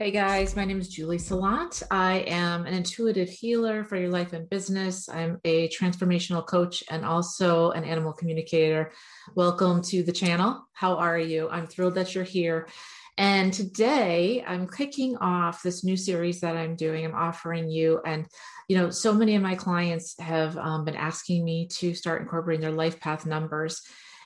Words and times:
Hey 0.00 0.12
guys, 0.12 0.54
my 0.54 0.64
name 0.64 0.78
is 0.78 0.88
Julie 0.88 1.18
Salant. 1.18 1.82
I 1.90 2.18
am 2.28 2.66
an 2.66 2.72
intuitive 2.72 3.28
healer 3.28 3.82
for 3.82 3.96
your 3.96 4.10
life 4.10 4.32
and 4.32 4.48
business. 4.48 5.08
I'm 5.08 5.40
a 5.44 5.68
transformational 5.70 6.46
coach 6.46 6.84
and 6.88 7.04
also 7.04 7.72
an 7.72 7.82
animal 7.82 8.12
communicator. 8.12 8.92
Welcome 9.34 9.82
to 9.82 10.04
the 10.04 10.12
channel. 10.12 10.68
How 10.72 10.94
are 10.98 11.18
you? 11.18 11.48
I'm 11.48 11.66
thrilled 11.66 11.96
that 11.96 12.14
you're 12.14 12.22
here. 12.22 12.68
And 13.16 13.52
today 13.52 14.44
I'm 14.46 14.68
kicking 14.68 15.16
off 15.16 15.64
this 15.64 15.82
new 15.82 15.96
series 15.96 16.42
that 16.42 16.56
I'm 16.56 16.76
doing. 16.76 17.04
I'm 17.04 17.16
offering 17.16 17.68
you, 17.68 18.00
and 18.06 18.28
you 18.68 18.76
know, 18.76 18.90
so 18.90 19.12
many 19.12 19.34
of 19.34 19.42
my 19.42 19.56
clients 19.56 20.14
have 20.20 20.56
um, 20.58 20.84
been 20.84 20.94
asking 20.94 21.44
me 21.44 21.66
to 21.78 21.92
start 21.92 22.22
incorporating 22.22 22.60
their 22.60 22.70
life 22.70 23.00
path 23.00 23.26
numbers. 23.26 23.82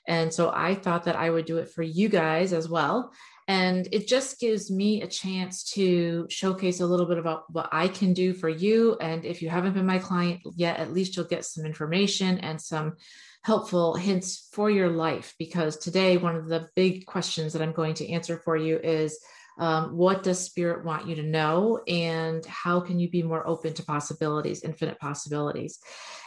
And 0.07 0.35
so 0.35 0.51
I 0.55 0.75
thought 0.75 1.05
that 1.05 1.17
I 1.17 1.31
would 1.31 1.45
do 1.45 1.59
it 1.59 1.71
for 1.71 1.83
you 1.83 2.09
guys 2.09 2.53
as 2.53 2.69
well. 2.69 3.13
And 3.49 3.89
it 3.93 4.07
just 4.07 4.39
gives 4.39 4.71
me 4.71 5.03
a 5.03 5.07
chance 5.07 5.65
to 5.73 6.27
showcase 6.29 6.81
a 6.81 6.87
little 6.87 7.07
bit 7.07 7.19
about 7.19 7.53
what 7.53 7.69
I 7.73 7.89
can 7.89 8.13
do 8.13 8.33
for 8.33 8.49
you. 8.49 8.97
And 9.01 9.25
if 9.25 9.43
you 9.43 9.49
haven't 9.49 9.75
been 9.75 9.87
my 9.87 9.99
client 9.99 10.43
yet, 10.55 10.79
at 10.79 10.93
least 10.93 11.17
you'll 11.17 11.27
get 11.27 11.45
some 11.45 11.67
information 11.67 12.39
and 12.39 12.61
some 12.61 12.95
helpful 13.43 13.97
hints 13.97 14.49
for 14.53 14.71
your 14.71 14.89
life. 14.89 15.35
Because 15.39 15.77
today, 15.77 16.17
one 16.17 16.37
of 16.37 16.49
the 16.49 16.69
big 16.77 17.07
questions 17.07 17.53
that 17.53 17.63
I'm 17.63 17.73
going 17.73 17.95
to 17.95 18.09
answer 18.09 18.41
for 18.45 18.57
you 18.57 18.79
is 18.79 19.19
um, 19.59 19.97
what 19.97 20.23
does 20.23 20.45
spirit 20.45 20.85
want 20.85 21.07
you 21.07 21.15
to 21.17 21.23
know 21.23 21.81
and 21.87 22.45
how 22.47 22.81
can 22.81 22.99
you 22.99 23.11
be 23.11 23.23
more 23.23 23.47
open 23.47 23.75
to 23.75 23.85
possibilities 23.85 24.63
infinite 24.63 24.99
possibilities? 24.99 25.79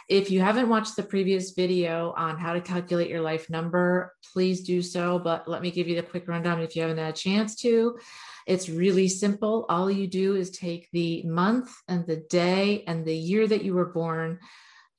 If 0.08 0.30
you 0.30 0.40
haven't 0.40 0.68
watched 0.68 0.96
the 0.96 1.02
previous 1.02 1.50
video 1.50 2.14
on 2.16 2.38
how 2.38 2.52
to 2.52 2.60
calculate 2.60 3.10
your 3.10 3.20
life 3.20 3.50
number 3.50 4.14
please 4.32 4.62
do 4.62 4.82
so 4.82 5.18
but 5.18 5.48
let 5.48 5.62
me 5.62 5.70
give 5.70 5.88
you 5.88 5.96
the 5.96 6.02
quick 6.02 6.28
rundown 6.28 6.60
if 6.60 6.76
you 6.76 6.82
haven't 6.82 6.98
had 6.98 7.14
a 7.14 7.16
chance 7.16 7.56
to. 7.56 7.98
It's 8.46 8.68
really 8.68 9.08
simple. 9.08 9.66
All 9.68 9.90
you 9.90 10.06
do 10.06 10.36
is 10.36 10.50
take 10.50 10.88
the 10.92 11.22
month 11.24 11.74
and 11.88 12.06
the 12.06 12.24
day 12.30 12.84
and 12.86 13.04
the 13.04 13.16
year 13.16 13.46
that 13.46 13.64
you 13.64 13.74
were 13.74 13.92
born 13.92 14.38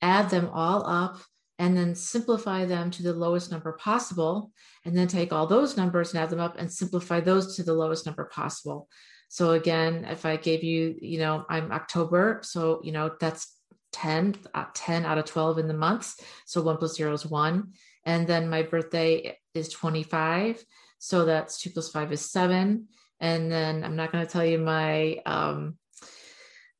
add 0.02 0.30
them 0.30 0.48
all 0.52 0.86
up 0.86 1.18
and 1.58 1.76
then 1.76 1.94
simplify 1.94 2.64
them 2.64 2.90
to 2.92 3.02
the 3.02 3.12
lowest 3.12 3.50
number 3.50 3.72
possible. 3.72 4.52
And 4.84 4.96
then 4.96 5.08
take 5.08 5.32
all 5.32 5.46
those 5.46 5.76
numbers 5.76 6.14
and 6.14 6.22
add 6.22 6.30
them 6.30 6.40
up 6.40 6.56
and 6.58 6.72
simplify 6.72 7.20
those 7.20 7.56
to 7.56 7.62
the 7.62 7.74
lowest 7.74 8.06
number 8.06 8.24
possible. 8.24 8.88
So 9.28 9.52
again, 9.52 10.04
if 10.04 10.24
I 10.24 10.36
gave 10.36 10.64
you, 10.64 10.96
you 11.00 11.18
know, 11.18 11.44
I'm 11.50 11.70
October, 11.72 12.40
so, 12.42 12.80
you 12.82 12.92
know, 12.92 13.10
that's 13.20 13.54
10, 13.92 14.36
uh, 14.54 14.66
10 14.72 15.04
out 15.04 15.18
of 15.18 15.24
12 15.24 15.58
in 15.58 15.68
the 15.68 15.74
months. 15.74 16.20
So 16.46 16.62
one 16.62 16.76
plus 16.76 16.96
zero 16.96 17.12
is 17.12 17.26
one. 17.26 17.72
And 18.04 18.26
then 18.26 18.48
my 18.48 18.62
birthday 18.62 19.36
is 19.54 19.68
25. 19.68 20.64
So 20.98 21.24
that's 21.24 21.60
two 21.60 21.70
plus 21.70 21.90
five 21.90 22.12
is 22.12 22.30
seven. 22.30 22.88
And 23.20 23.50
then 23.50 23.84
I'm 23.84 23.96
not 23.96 24.12
going 24.12 24.24
to 24.24 24.30
tell 24.30 24.44
you 24.44 24.58
my 24.58 25.20
um, 25.26 25.76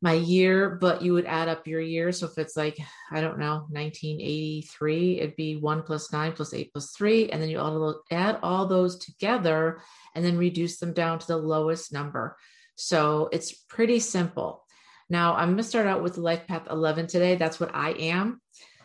my 0.01 0.13
year, 0.13 0.71
but 0.71 1.03
you 1.03 1.13
would 1.13 1.27
add 1.27 1.49
up 1.49 1.67
your 1.67 1.81
year. 1.81 2.13
So 2.13 2.27
if 2.27 2.39
it's 2.39 2.57
like, 2.57 2.79
I 3.11 3.21
don't 3.21 3.39
know, 3.39 3.67
1983, 3.71 5.19
it'd 5.19 5.37
be 5.37 5.57
one 5.57 5.83
plus 5.83 6.13
nine 6.13 6.33
plus 6.33 6.55
eight 6.55 6.73
plus 6.73 6.93
three. 6.93 7.31
And 7.31 7.43
then 7.43 7.49
you 7.49 7.95
add 8.11 8.39
all 8.43 8.67
those 8.67 8.99
together 8.99 9.81
and 10.15 10.25
then 10.25 10.39
reduce 10.39 10.79
them 10.79 10.93
down 10.93 11.19
to 11.19 11.27
the 11.27 11.37
lowest 11.37 11.93
number. 11.93 12.37
So 12.77 13.29
it's 13.33 13.53
pretty 13.53 13.99
simple. 13.99 14.65
Now 15.11 15.35
I'm 15.35 15.49
going 15.49 15.57
to 15.57 15.65
start 15.65 15.89
out 15.89 16.03
with 16.03 16.17
Life 16.17 16.47
Path 16.47 16.69
11 16.71 17.09
today. 17.09 17.35
That's 17.35 17.59
what 17.59 17.75
I 17.75 17.91
am. 17.91 18.41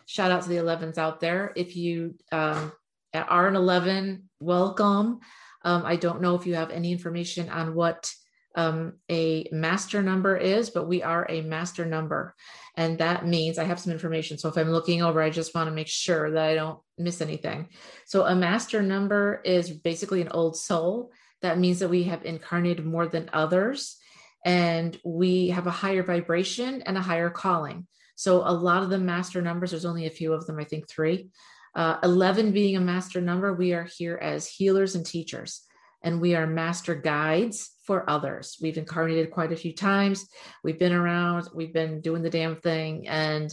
Shout 0.06 0.32
out 0.32 0.42
to 0.42 0.48
the 0.48 0.56
11s 0.56 0.98
out 0.98 1.20
there. 1.20 1.52
If 1.54 1.76
you 1.76 2.16
um, 2.32 2.72
are 3.14 3.46
an 3.46 3.54
11, 3.56 4.28
welcome. 4.40 5.20
Um, 5.62 5.82
I 5.86 5.96
don't 5.96 6.20
know 6.20 6.34
if 6.34 6.44
you 6.46 6.56
have 6.56 6.70
any 6.70 6.90
information 6.90 7.48
on 7.48 7.74
what 7.74 8.12
um, 8.54 8.94
a 9.10 9.48
master 9.50 10.02
number 10.02 10.36
is, 10.36 10.70
but 10.70 10.86
we 10.86 11.02
are 11.02 11.26
a 11.28 11.42
master 11.42 11.84
number. 11.84 12.34
And 12.76 12.98
that 12.98 13.26
means 13.26 13.58
I 13.58 13.64
have 13.64 13.80
some 13.80 13.92
information. 13.92 14.38
So 14.38 14.48
if 14.48 14.56
I'm 14.56 14.70
looking 14.70 15.02
over, 15.02 15.20
I 15.20 15.30
just 15.30 15.54
want 15.54 15.68
to 15.68 15.74
make 15.74 15.88
sure 15.88 16.30
that 16.30 16.44
I 16.44 16.54
don't 16.54 16.78
miss 16.96 17.20
anything. 17.20 17.68
So 18.06 18.24
a 18.24 18.34
master 18.34 18.82
number 18.82 19.40
is 19.44 19.70
basically 19.70 20.22
an 20.22 20.28
old 20.28 20.56
soul. 20.56 21.12
That 21.42 21.58
means 21.58 21.80
that 21.80 21.90
we 21.90 22.04
have 22.04 22.24
incarnated 22.24 22.86
more 22.86 23.06
than 23.06 23.30
others 23.32 23.96
and 24.44 24.98
we 25.04 25.48
have 25.48 25.66
a 25.66 25.72
higher 25.72 26.02
vibration 26.02 26.82
and 26.82 26.96
a 26.96 27.02
higher 27.02 27.30
calling. 27.30 27.86
So 28.16 28.42
a 28.46 28.52
lot 28.52 28.82
of 28.82 28.90
the 28.90 28.98
master 28.98 29.42
numbers, 29.42 29.70
there's 29.70 29.84
only 29.84 30.06
a 30.06 30.10
few 30.10 30.32
of 30.32 30.46
them, 30.46 30.58
I 30.60 30.64
think 30.64 30.88
three. 30.88 31.28
Uh, 31.74 31.98
11 32.04 32.52
being 32.52 32.76
a 32.76 32.80
master 32.80 33.20
number, 33.20 33.52
we 33.52 33.72
are 33.72 33.88
here 33.96 34.16
as 34.20 34.46
healers 34.46 34.94
and 34.94 35.04
teachers 35.04 35.62
and 36.04 36.20
we 36.20 36.36
are 36.36 36.46
master 36.46 36.94
guides 36.94 37.72
for 37.84 38.08
others. 38.08 38.58
We've 38.62 38.78
incarnated 38.78 39.30
quite 39.30 39.52
a 39.52 39.56
few 39.56 39.74
times. 39.74 40.28
We've 40.62 40.78
been 40.78 40.92
around, 40.92 41.48
we've 41.54 41.72
been 41.72 42.00
doing 42.00 42.22
the 42.22 42.30
damn 42.30 42.56
thing. 42.56 43.08
And 43.08 43.52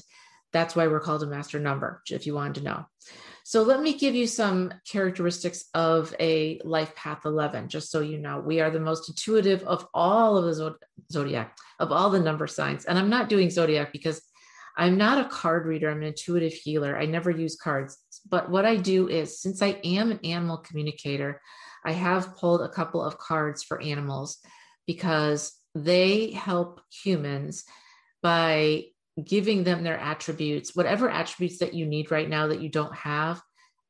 that's 0.54 0.76
why 0.76 0.88
we're 0.88 1.00
called 1.00 1.24
a 1.24 1.28
master 1.28 1.60
number, 1.60 2.04
if 2.10 2.28
you 2.28 2.36
wanted 2.36 2.56
to 2.56 2.64
know. 2.64 2.86
So 3.44 3.64
let 3.64 3.82
me 3.82 3.98
give 3.98 4.14
you 4.14 4.28
some 4.28 4.74
characteristics 4.90 5.66
of 5.74 6.14
a 6.20 6.60
life 6.64 6.94
path 6.96 7.22
11, 7.26 7.70
just 7.70 7.90
so 7.90 8.02
you 8.02 8.20
know. 8.20 8.40
We 8.40 8.60
are 8.60 8.70
the 8.70 8.80
most 8.80 9.10
intuitive 9.10 9.64
of 9.64 9.88
all 9.94 10.38
of 10.38 10.46
the 10.46 10.76
zodiac, 11.12 11.58
of 11.80 11.92
all 11.92 12.10
the 12.10 12.20
number 12.20 12.48
signs. 12.48 12.86
And 12.86 13.00
I'm 13.00 13.10
not 13.10 13.30
doing 13.30 13.50
zodiac 13.50 13.92
because 13.92 14.22
I'm 14.78 14.98
not 14.98 15.26
a 15.26 15.30
card 15.30 15.66
reader, 15.66 15.90
I'm 15.90 16.02
an 16.02 16.08
intuitive 16.10 16.54
healer. 16.54 16.98
I 16.98 17.06
never 17.06 17.32
use 17.32 17.56
cards. 17.56 17.98
But 18.30 18.50
what 18.50 18.66
I 18.66 18.76
do 18.76 19.10
is, 19.10 19.42
since 19.42 19.62
I 19.62 19.80
am 19.84 20.12
an 20.12 20.20
animal 20.24 20.58
communicator, 20.58 21.42
I 21.84 21.94
have 21.94 22.38
pulled 22.38 22.62
a 22.62 22.70
couple 22.70 23.04
of 23.04 23.18
cards 23.18 23.64
for 23.64 23.82
animals 23.82 24.38
because 24.88 25.54
they 25.74 26.32
help 26.32 26.82
humans 26.92 27.64
by 28.22 28.86
giving 29.22 29.64
them 29.64 29.84
their 29.84 29.98
attributes, 29.98 30.76
whatever 30.76 31.10
attributes 31.10 31.60
that 31.60 31.74
you 31.74 31.86
need 31.86 32.12
right 32.12 32.30
now 32.30 32.48
that 32.48 32.62
you 32.62 32.70
don't 32.70 32.96
have. 32.96 33.42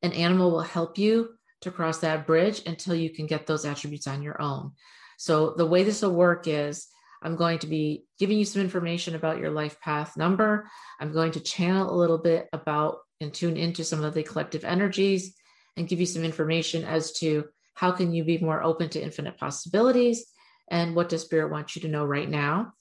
An 0.02 0.12
animal 0.12 0.50
will 0.50 0.60
help 0.60 0.98
you 0.98 1.30
to 1.60 1.70
cross 1.70 1.98
that 1.98 2.26
bridge 2.26 2.62
until 2.66 2.94
you 2.94 3.10
can 3.10 3.26
get 3.26 3.46
those 3.46 3.64
attributes 3.64 4.06
on 4.06 4.22
your 4.22 4.40
own. 4.40 4.72
So, 5.16 5.54
the 5.56 5.66
way 5.66 5.84
this 5.84 6.02
will 6.02 6.14
work 6.14 6.48
is 6.48 6.88
I'm 7.22 7.36
going 7.36 7.60
to 7.60 7.68
be 7.68 8.04
giving 8.18 8.38
you 8.38 8.44
some 8.44 8.62
information 8.62 9.14
about 9.14 9.38
your 9.38 9.50
life 9.50 9.80
path 9.80 10.16
number. 10.16 10.68
I'm 10.98 11.12
going 11.12 11.32
to 11.32 11.40
channel 11.40 11.92
a 11.92 11.96
little 11.96 12.18
bit 12.18 12.48
about 12.52 12.98
and 13.20 13.32
tune 13.32 13.56
into 13.56 13.84
some 13.84 14.02
of 14.02 14.14
the 14.14 14.24
collective 14.24 14.64
energies 14.64 15.34
and 15.76 15.86
give 15.86 16.00
you 16.00 16.06
some 16.06 16.24
information 16.24 16.84
as 16.84 17.12
to 17.20 17.44
how 17.74 17.92
can 17.92 18.12
you 18.12 18.24
be 18.24 18.38
more 18.38 18.62
open 18.62 18.88
to 18.90 19.02
infinite 19.02 19.38
possibilities? 19.38 20.26
And 20.70 20.94
what 20.94 21.08
does 21.08 21.22
spirit 21.22 21.50
want 21.50 21.76
you 21.76 21.82
to 21.82 21.88
know 21.88 22.04
right 22.04 22.28
now? 22.28 22.72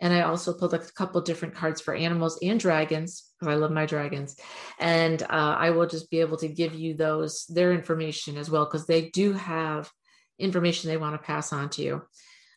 And 0.00 0.14
I 0.14 0.22
also 0.22 0.54
pulled 0.54 0.72
a 0.72 0.78
couple 0.78 1.20
different 1.20 1.54
cards 1.54 1.80
for 1.80 1.94
animals 1.94 2.38
and 2.42 2.58
dragons 2.58 3.30
because 3.38 3.52
I 3.52 3.56
love 3.56 3.70
my 3.70 3.86
dragons. 3.86 4.36
And 4.78 5.22
uh, 5.22 5.26
I 5.58 5.70
will 5.70 5.86
just 5.86 6.10
be 6.10 6.20
able 6.20 6.38
to 6.38 6.48
give 6.48 6.74
you 6.74 6.94
those, 6.94 7.44
their 7.46 7.72
information 7.72 8.38
as 8.38 8.50
well, 8.50 8.64
because 8.64 8.86
they 8.86 9.10
do 9.10 9.34
have 9.34 9.90
information 10.38 10.88
they 10.88 10.96
want 10.96 11.14
to 11.14 11.26
pass 11.26 11.52
on 11.52 11.68
to 11.70 11.82
you. 11.82 12.02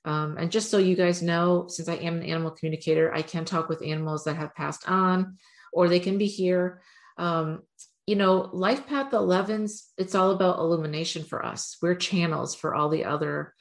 Um, 0.05 0.37
and 0.37 0.51
just 0.51 0.69
so 0.69 0.77
you 0.77 0.95
guys 0.95 1.21
know, 1.21 1.65
since 1.67 1.87
I 1.87 1.95
am 1.95 2.17
an 2.17 2.23
animal 2.23 2.51
communicator, 2.51 3.13
I 3.13 3.21
can 3.21 3.45
talk 3.45 3.69
with 3.69 3.83
animals 3.83 4.23
that 4.23 4.35
have 4.35 4.55
passed 4.55 4.89
on 4.89 5.37
or 5.73 5.89
they 5.89 5.99
can 5.99 6.17
be 6.17 6.27
here. 6.27 6.81
Um, 7.17 7.63
you 8.05 8.15
know, 8.15 8.49
Life 8.51 8.85
Path 8.87 9.11
11s, 9.11 9.83
it's 9.97 10.15
all 10.15 10.31
about 10.31 10.59
illumination 10.59 11.23
for 11.23 11.45
us. 11.45 11.77
We're 11.81 11.95
channels 11.95 12.53
for 12.53 12.75
all 12.75 12.89
the 12.89 13.05
other 13.05 13.53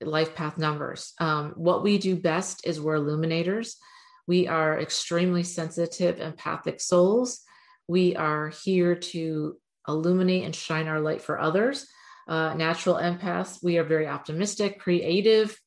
life 0.00 0.34
path 0.34 0.58
numbers. 0.58 1.12
Um, 1.18 1.54
what 1.56 1.82
we 1.82 1.98
do 1.98 2.16
best 2.16 2.66
is 2.66 2.80
we're 2.80 2.96
illuminators. 2.96 3.76
We 4.26 4.46
are 4.46 4.78
extremely 4.78 5.42
sensitive, 5.42 6.20
empathic 6.20 6.80
souls. 6.80 7.40
We 7.88 8.16
are 8.16 8.48
here 8.48 8.94
to 8.94 9.56
illuminate 9.88 10.44
and 10.44 10.54
shine 10.54 10.88
our 10.88 11.00
light 11.00 11.20
for 11.20 11.40
others. 11.40 11.86
Uh, 12.26 12.54
natural 12.54 12.96
empaths, 12.96 13.62
we 13.62 13.76
are 13.78 13.84
very 13.84 14.06
optimistic, 14.06 14.78
creative, 14.80 15.58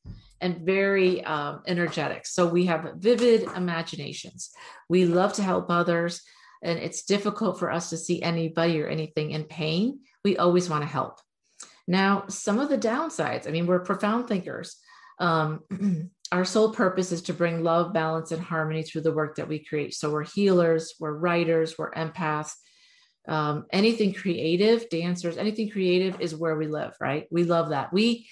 and 0.42 0.66
very 0.66 1.24
um, 1.24 1.62
energetic. 1.68 2.26
So 2.26 2.48
we 2.48 2.66
have 2.66 2.94
vivid 2.98 3.44
imaginations. 3.56 4.52
We 4.90 5.06
love 5.06 5.34
to 5.34 5.44
help 5.44 5.70
others 5.70 6.22
and 6.64 6.80
it's 6.80 7.04
difficult 7.04 7.60
for 7.60 7.72
us 7.72 7.90
to 7.90 7.98
see 7.98 8.22
anybody 8.22 8.82
or 8.82 8.88
anything 8.88 9.32
in 9.32 9.44
pain, 9.44 10.00
we 10.24 10.38
always 10.38 10.70
want 10.70 10.84
to 10.84 10.90
help. 10.90 11.20
Now, 11.88 12.26
some 12.28 12.60
of 12.60 12.70
the 12.70 12.78
downsides, 12.78 13.48
I 13.48 13.52
mean, 13.52 13.66
we're 13.66 13.80
profound 13.80 14.28
thinkers. 14.28 14.78
Um, 15.20 15.62
our 16.32 16.44
sole 16.44 16.74
purpose 16.74 17.12
is 17.12 17.22
to 17.24 17.34
bring 17.34 17.64
love, 17.64 17.94
balance, 17.94 18.32
and 18.32 18.42
harmony 18.42 18.84
through 18.84 19.02
the 19.02 19.14
work 19.14 19.36
that 19.36 19.48
we 19.48 19.64
create. 19.64 19.94
So 19.94 20.12
we're 20.12 20.26
healers, 20.26 20.96
we're 21.00 21.14
writers, 21.14 21.78
we're 21.78 21.94
empaths. 21.94 22.52
Um, 23.28 23.66
anything 23.72 24.14
creative, 24.14 24.90
dancers, 24.90 25.38
anything 25.38 25.70
creative 25.70 26.20
is 26.22 26.36
where 26.36 26.58
we 26.58 26.68
live, 26.68 26.94
right? 27.00 27.28
We 27.32 27.44
love 27.44 27.70
that. 27.70 27.92
We, 27.94 28.28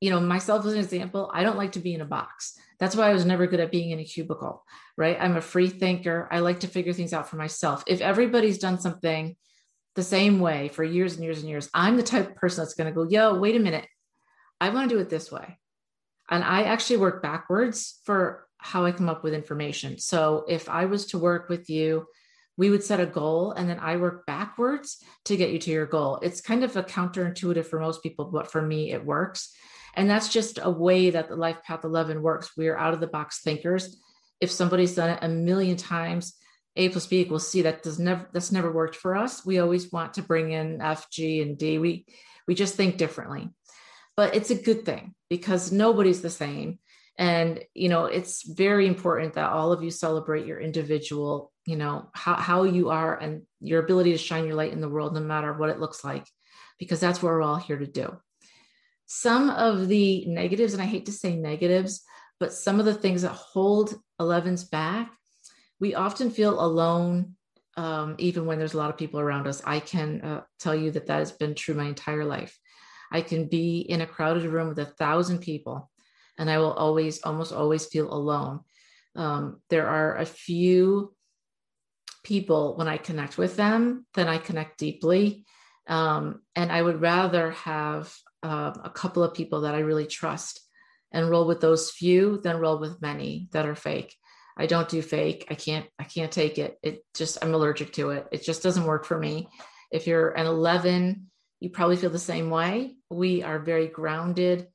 you 0.00 0.10
know, 0.10 0.20
myself 0.20 0.64
as 0.64 0.72
an 0.72 0.80
example, 0.80 1.30
I 1.32 1.42
don't 1.42 1.56
like 1.56 1.72
to 1.72 1.80
be 1.80 1.94
in 1.94 2.00
a 2.00 2.06
box. 2.06 2.58
That's 2.78 2.94
why 2.94 3.10
I 3.10 3.14
was 3.14 3.24
never 3.24 3.46
good 3.46 3.60
at 3.60 3.72
being 3.72 3.90
in 3.90 3.98
a 3.98 4.04
cubicle, 4.04 4.64
right? 4.98 5.16
I'm 5.18 5.36
a 5.36 5.40
free 5.40 5.68
thinker. 5.68 6.28
I 6.30 6.40
like 6.40 6.60
to 6.60 6.66
figure 6.66 6.92
things 6.92 7.12
out 7.12 7.28
for 7.28 7.36
myself. 7.36 7.84
If 7.86 8.00
everybody's 8.00 8.58
done 8.58 8.80
something 8.80 9.36
the 9.94 10.02
same 10.02 10.40
way 10.40 10.68
for 10.68 10.82
years 10.82 11.14
and 11.14 11.24
years 11.24 11.38
and 11.38 11.48
years, 11.48 11.70
I'm 11.72 11.96
the 11.96 12.02
type 12.02 12.28
of 12.28 12.36
person 12.36 12.62
that's 12.64 12.74
going 12.74 12.92
to 12.92 12.94
go, 12.94 13.08
yo, 13.08 13.38
wait 13.38 13.54
a 13.54 13.60
minute. 13.60 13.86
I 14.60 14.70
want 14.70 14.90
to 14.90 14.94
do 14.96 15.00
it 15.00 15.08
this 15.08 15.30
way. 15.30 15.56
And 16.28 16.42
I 16.42 16.64
actually 16.64 16.96
work 16.96 17.22
backwards 17.22 18.00
for 18.04 18.48
how 18.58 18.84
I 18.84 18.92
come 18.92 19.08
up 19.08 19.22
with 19.22 19.34
information. 19.34 19.98
So 19.98 20.44
if 20.48 20.68
I 20.68 20.86
was 20.86 21.06
to 21.06 21.18
work 21.18 21.48
with 21.48 21.70
you, 21.70 22.06
we 22.56 22.68
would 22.68 22.82
set 22.82 22.98
a 22.98 23.06
goal 23.06 23.52
and 23.52 23.70
then 23.70 23.78
I 23.78 23.98
work 23.98 24.26
backwards 24.26 25.00
to 25.26 25.36
get 25.36 25.50
you 25.50 25.60
to 25.60 25.70
your 25.70 25.86
goal. 25.86 26.18
It's 26.22 26.40
kind 26.40 26.64
of 26.64 26.76
a 26.76 26.82
counterintuitive 26.82 27.66
for 27.66 27.78
most 27.78 28.02
people, 28.02 28.24
but 28.24 28.50
for 28.50 28.60
me, 28.60 28.90
it 28.90 29.04
works. 29.04 29.54
And 29.94 30.10
that's 30.10 30.28
just 30.28 30.58
a 30.60 30.70
way 30.70 31.10
that 31.10 31.28
the 31.28 31.36
Life 31.36 31.62
Path 31.62 31.84
11 31.84 32.20
works. 32.20 32.56
We 32.56 32.66
are 32.66 32.76
out 32.76 32.94
of 32.94 33.00
the 33.00 33.06
box 33.06 33.42
thinkers. 33.42 33.96
If 34.40 34.50
somebody's 34.50 34.94
done 34.94 35.10
it 35.10 35.18
a 35.22 35.28
million 35.28 35.76
times, 35.76 36.34
A 36.76 36.88
plus 36.88 37.06
B 37.06 37.20
equals 37.20 37.48
C, 37.48 37.62
that 37.62 37.82
does 37.82 37.98
never 37.98 38.28
that's 38.32 38.52
never 38.52 38.72
worked 38.72 38.96
for 38.96 39.16
us. 39.16 39.44
We 39.44 39.58
always 39.58 39.92
want 39.92 40.14
to 40.14 40.22
bring 40.22 40.52
in 40.52 40.80
F, 40.80 41.10
G, 41.10 41.42
and 41.42 41.58
D. 41.58 41.78
We 41.78 42.06
we 42.46 42.54
just 42.54 42.74
think 42.74 42.96
differently. 42.96 43.48
But 44.16 44.34
it's 44.34 44.50
a 44.50 44.60
good 44.60 44.84
thing 44.84 45.14
because 45.28 45.70
nobody's 45.70 46.22
the 46.22 46.30
same 46.30 46.78
and 47.18 47.64
you 47.74 47.88
know 47.88 48.06
it's 48.06 48.48
very 48.48 48.86
important 48.86 49.34
that 49.34 49.50
all 49.50 49.72
of 49.72 49.82
you 49.82 49.90
celebrate 49.90 50.46
your 50.46 50.60
individual 50.60 51.52
you 51.66 51.76
know 51.76 52.08
how, 52.14 52.34
how 52.34 52.62
you 52.62 52.90
are 52.90 53.18
and 53.18 53.42
your 53.60 53.82
ability 53.82 54.12
to 54.12 54.18
shine 54.18 54.46
your 54.46 54.54
light 54.54 54.72
in 54.72 54.80
the 54.80 54.88
world 54.88 55.12
no 55.12 55.20
matter 55.20 55.52
what 55.52 55.70
it 55.70 55.80
looks 55.80 56.04
like 56.04 56.24
because 56.78 57.00
that's 57.00 57.20
what 57.22 57.30
we're 57.30 57.42
all 57.42 57.56
here 57.56 57.78
to 57.78 57.86
do 57.86 58.16
some 59.06 59.50
of 59.50 59.88
the 59.88 60.24
negatives 60.26 60.72
and 60.72 60.82
i 60.82 60.86
hate 60.86 61.06
to 61.06 61.12
say 61.12 61.34
negatives 61.34 62.02
but 62.40 62.52
some 62.52 62.78
of 62.78 62.86
the 62.86 62.94
things 62.94 63.22
that 63.22 63.32
hold 63.32 63.94
11s 64.20 64.70
back 64.70 65.12
we 65.80 65.94
often 65.94 66.30
feel 66.30 66.60
alone 66.60 67.34
um, 67.76 68.16
even 68.18 68.46
when 68.46 68.58
there's 68.58 68.74
a 68.74 68.78
lot 68.78 68.90
of 68.90 68.96
people 68.96 69.20
around 69.20 69.46
us 69.46 69.62
i 69.64 69.80
can 69.80 70.20
uh, 70.22 70.42
tell 70.58 70.74
you 70.74 70.90
that 70.90 71.06
that 71.06 71.18
has 71.18 71.32
been 71.32 71.54
true 71.54 71.74
my 71.74 71.86
entire 71.86 72.24
life 72.24 72.58
i 73.12 73.20
can 73.20 73.46
be 73.46 73.80
in 73.80 74.00
a 74.00 74.06
crowded 74.06 74.44
room 74.44 74.68
with 74.68 74.78
a 74.78 74.84
thousand 74.84 75.38
people 75.38 75.90
and 76.38 76.48
I 76.48 76.58
will 76.58 76.72
always, 76.72 77.20
almost 77.22 77.52
always 77.52 77.86
feel 77.86 78.12
alone. 78.12 78.60
Um, 79.16 79.60
there 79.68 79.88
are 79.88 80.16
a 80.16 80.24
few 80.24 81.14
people 82.22 82.76
when 82.76 82.88
I 82.88 82.96
connect 82.96 83.36
with 83.36 83.56
them, 83.56 84.06
then 84.14 84.28
I 84.28 84.38
connect 84.38 84.78
deeply. 84.78 85.44
Um, 85.88 86.42
and 86.54 86.70
I 86.70 86.80
would 86.80 87.00
rather 87.00 87.50
have 87.50 88.14
uh, 88.42 88.72
a 88.84 88.90
couple 88.90 89.24
of 89.24 89.34
people 89.34 89.62
that 89.62 89.74
I 89.74 89.80
really 89.80 90.06
trust 90.06 90.60
and 91.12 91.30
roll 91.30 91.46
with 91.46 91.60
those 91.60 91.90
few 91.90 92.38
than 92.38 92.58
roll 92.58 92.78
with 92.78 93.00
many 93.00 93.48
that 93.52 93.66
are 93.66 93.74
fake. 93.74 94.14
I 94.56 94.66
don't 94.66 94.88
do 94.88 95.02
fake. 95.02 95.46
I 95.50 95.54
can't, 95.54 95.86
I 95.98 96.04
can't 96.04 96.32
take 96.32 96.58
it. 96.58 96.78
It 96.82 97.04
just, 97.14 97.38
I'm 97.42 97.54
allergic 97.54 97.92
to 97.94 98.10
it. 98.10 98.26
It 98.32 98.42
just 98.42 98.62
doesn't 98.62 98.84
work 98.84 99.04
for 99.04 99.18
me. 99.18 99.48
If 99.90 100.06
you're 100.06 100.30
an 100.30 100.46
11, 100.46 101.30
you 101.60 101.70
probably 101.70 101.96
feel 101.96 102.10
the 102.10 102.18
same 102.18 102.50
way. 102.50 102.96
We 103.08 103.42
are 103.42 103.58
very 103.58 103.86
grounded 103.86 104.68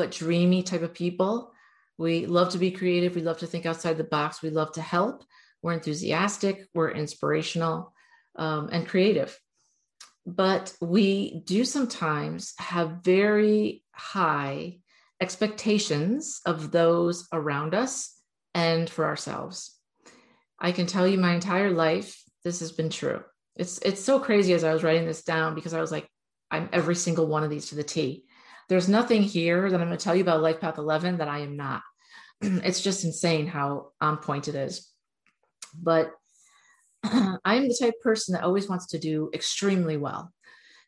but 0.00 0.12
dreamy 0.12 0.62
type 0.62 0.80
of 0.80 0.94
people. 0.94 1.52
We 1.98 2.24
love 2.24 2.52
to 2.52 2.58
be 2.58 2.70
creative. 2.70 3.14
We 3.14 3.20
love 3.20 3.38
to 3.40 3.46
think 3.46 3.66
outside 3.66 3.98
the 3.98 4.04
box. 4.04 4.40
We 4.40 4.48
love 4.48 4.72
to 4.72 4.80
help. 4.80 5.24
We're 5.62 5.74
enthusiastic. 5.74 6.66
We're 6.72 6.90
inspirational 6.90 7.92
um, 8.36 8.70
and 8.72 8.88
creative. 8.88 9.38
But 10.24 10.72
we 10.80 11.42
do 11.44 11.66
sometimes 11.66 12.54
have 12.58 13.02
very 13.02 13.84
high 13.92 14.78
expectations 15.20 16.40
of 16.46 16.70
those 16.70 17.28
around 17.32 17.74
us 17.74 18.16
and 18.54 18.88
for 18.88 19.04
ourselves. 19.04 19.76
I 20.58 20.72
can 20.72 20.86
tell 20.86 21.06
you 21.06 21.18
my 21.18 21.34
entire 21.34 21.70
life, 21.70 22.22
this 22.44 22.60
has 22.60 22.72
been 22.72 22.90
true. 22.90 23.22
It's 23.56 23.78
it's 23.78 24.02
so 24.02 24.20
crazy 24.20 24.52
as 24.54 24.64
I 24.64 24.72
was 24.72 24.82
writing 24.82 25.06
this 25.06 25.22
down 25.22 25.54
because 25.54 25.74
I 25.74 25.80
was 25.80 25.92
like, 25.92 26.08
I'm 26.50 26.68
every 26.72 26.94
single 26.94 27.26
one 27.26 27.44
of 27.44 27.50
these 27.50 27.68
to 27.68 27.74
the 27.74 27.84
T 27.84 28.24
there's 28.70 28.88
nothing 28.88 29.22
here 29.22 29.68
that 29.68 29.80
I'm 29.80 29.88
going 29.88 29.98
to 29.98 30.02
tell 30.02 30.14
you 30.14 30.22
about 30.22 30.42
Life 30.42 30.60
Path 30.60 30.78
11 30.78 31.18
that 31.18 31.26
I 31.26 31.40
am 31.40 31.56
not. 31.56 31.82
it's 32.40 32.80
just 32.80 33.04
insane 33.04 33.48
how 33.48 33.90
on 34.00 34.18
point 34.18 34.46
it 34.46 34.54
is. 34.54 34.88
But 35.74 36.12
I'm 37.02 37.66
the 37.66 37.76
type 37.78 38.00
person 38.00 38.34
that 38.34 38.44
always 38.44 38.68
wants 38.68 38.86
to 38.88 38.98
do 38.98 39.28
extremely 39.34 39.96
well. 39.96 40.32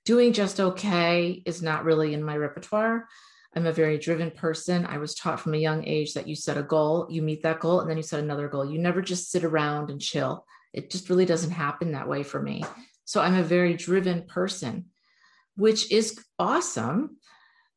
Doing 0.05 0.33
just 0.33 0.61
okay 0.61 1.43
is 1.45 1.61
not 1.61 1.85
really 1.85 2.15
in 2.15 2.23
my 2.23 2.37
repertoire. 2.37 3.09
I'm 3.55 3.67
a 3.67 3.73
very 3.73 3.99
driven 3.99 4.31
person. 4.31 4.87
I 4.87 4.99
was 4.99 5.15
taught 5.15 5.41
from 5.41 5.55
a 5.55 5.59
young 5.59 5.87
age 5.87 6.15
that 6.15 6.27
you 6.27 6.35
set 6.35 6.57
a 6.57 6.63
goal, 6.63 7.07
you 7.11 7.23
meet 7.23 7.43
that 7.43 7.61
goal, 7.61 7.81
and 7.81 7.91
then 7.91 7.97
you 7.97 8.03
set 8.03 8.21
another 8.21 8.49
goal. 8.49 8.71
You 8.71 8.79
never 8.79 9.03
just 9.03 9.31
sit 9.31 9.45
around 9.45 9.91
and 9.91 10.01
chill. 10.01 10.47
It 10.73 10.91
just 10.91 11.11
really 11.11 11.27
doesn't 11.27 11.51
happen 11.51 11.93
that 11.93 12.09
way 12.09 12.23
for 12.23 12.41
me. 12.41 12.65
So 13.05 13.21
I'm 13.21 13.35
a 13.35 13.43
very 13.43 13.75
driven 13.75 14.23
person, 14.23 14.87
which 15.57 15.93
is 15.93 16.19
awesome 16.39 17.19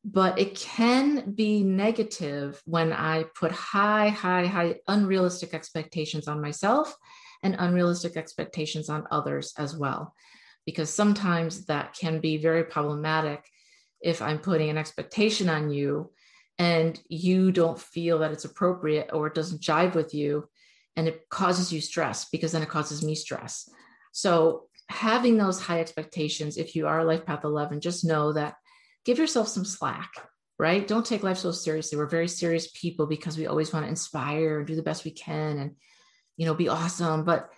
but 0.08 0.38
it 0.38 0.54
can 0.54 1.32
be 1.32 1.64
negative 1.64 2.62
when 2.64 2.92
I 2.92 3.24
put 3.34 3.50
high, 3.50 4.08
high, 4.08 4.46
high 4.46 4.76
unrealistic 4.86 5.52
expectations 5.52 6.28
on 6.28 6.40
myself 6.40 6.96
and 7.42 7.56
unrealistic 7.58 8.16
expectations 8.16 8.88
on 8.88 9.08
others 9.10 9.52
as 9.58 9.76
well. 9.76 10.14
Because 10.64 10.90
sometimes 10.90 11.66
that 11.66 11.94
can 11.94 12.20
be 12.20 12.36
very 12.36 12.62
problematic 12.62 13.44
if 14.00 14.22
I'm 14.22 14.38
putting 14.38 14.70
an 14.70 14.78
expectation 14.78 15.48
on 15.48 15.70
you 15.70 16.12
and 16.58 16.98
you 17.08 17.52
don't 17.52 17.78
feel 17.78 18.18
that 18.20 18.32
it's 18.32 18.44
appropriate 18.44 19.10
or 19.12 19.26
it 19.26 19.34
doesn't 19.34 19.62
jive 19.62 19.94
with 19.94 20.14
you 20.14 20.48
and 20.96 21.06
it 21.06 21.28
causes 21.28 21.72
you 21.72 21.80
stress 21.80 22.28
because 22.30 22.52
then 22.52 22.62
it 22.62 22.68
causes 22.68 23.04
me 23.04 23.14
stress. 23.14 23.68
So, 24.12 24.64
having 24.88 25.36
those 25.36 25.60
high 25.60 25.80
expectations, 25.80 26.56
if 26.56 26.74
you 26.76 26.86
are 26.86 27.04
Life 27.04 27.26
Path 27.26 27.44
11, 27.44 27.80
just 27.80 28.04
know 28.04 28.32
that 28.32 28.54
give 29.04 29.18
yourself 29.18 29.48
some 29.48 29.64
slack, 29.64 30.10
right? 30.58 30.86
Don't 30.86 31.04
take 31.04 31.22
life 31.22 31.38
so 31.38 31.50
seriously. 31.50 31.98
We're 31.98 32.06
very 32.06 32.28
serious 32.28 32.70
people 32.70 33.06
because 33.06 33.36
we 33.36 33.46
always 33.46 33.72
want 33.72 33.84
to 33.84 33.90
inspire 33.90 34.58
and 34.58 34.66
do 34.66 34.76
the 34.76 34.82
best 34.82 35.04
we 35.04 35.10
can 35.10 35.58
and, 35.58 35.72
you 36.36 36.46
know, 36.46 36.54
be 36.54 36.68
awesome. 36.68 37.24
But, 37.24 37.50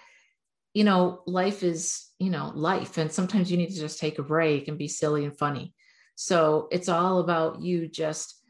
you 0.75 0.85
know, 0.85 1.23
life 1.27 1.63
is, 1.63 2.07
you 2.19 2.31
know, 2.31 2.51
life. 2.55 2.99
And 2.99 3.13
sometimes 3.13 3.51
you 3.51 3.57
need 3.57 3.71
to 3.71 3.81
just 3.81 4.01
take 4.01 4.19
a 4.19 4.23
break 4.23 4.69
and 4.69 4.79
be 4.79 4.89
silly 4.89 5.25
and 5.25 5.37
funny. 5.37 5.75
So 6.21 6.67
it's 6.73 6.89
all 6.89 7.21
about 7.21 7.63
you 7.63 7.87
just, 7.87 8.43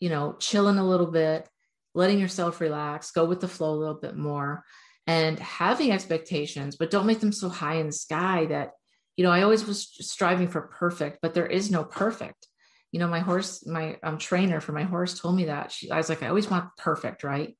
you 0.00 0.08
know, 0.08 0.34
chilling 0.40 0.78
a 0.78 0.88
little 0.88 1.06
bit, 1.06 1.48
letting 1.94 2.18
yourself 2.18 2.60
relax, 2.60 3.12
go 3.12 3.24
with 3.24 3.38
the 3.38 3.46
flow 3.46 3.74
a 3.74 3.78
little 3.78 4.00
bit 4.00 4.16
more 4.16 4.64
and 5.06 5.38
having 5.38 5.92
expectations, 5.92 6.74
but 6.74 6.90
don't 6.90 7.06
make 7.06 7.20
them 7.20 7.30
so 7.30 7.48
high 7.48 7.76
in 7.76 7.86
the 7.86 7.92
sky 7.92 8.46
that 8.46 8.72
you 9.16 9.24
know, 9.24 9.30
I 9.30 9.42
always 9.42 9.64
was 9.64 9.88
striving 10.00 10.48
for 10.48 10.62
perfect, 10.62 11.18
but 11.22 11.32
there 11.32 11.46
is 11.46 11.70
no 11.70 11.84
perfect. 11.84 12.48
You 12.92 12.98
know, 12.98 13.06
my 13.08 13.20
horse, 13.20 13.64
my 13.64 13.98
um, 14.02 14.18
trainer 14.18 14.60
for 14.60 14.72
my 14.72 14.82
horse 14.82 15.20
told 15.20 15.36
me 15.36 15.44
that. 15.44 15.70
She, 15.70 15.90
I 15.90 15.98
was 15.98 16.08
like, 16.08 16.22
I 16.22 16.28
always 16.28 16.50
want 16.50 16.76
perfect, 16.76 17.22
right? 17.22 17.56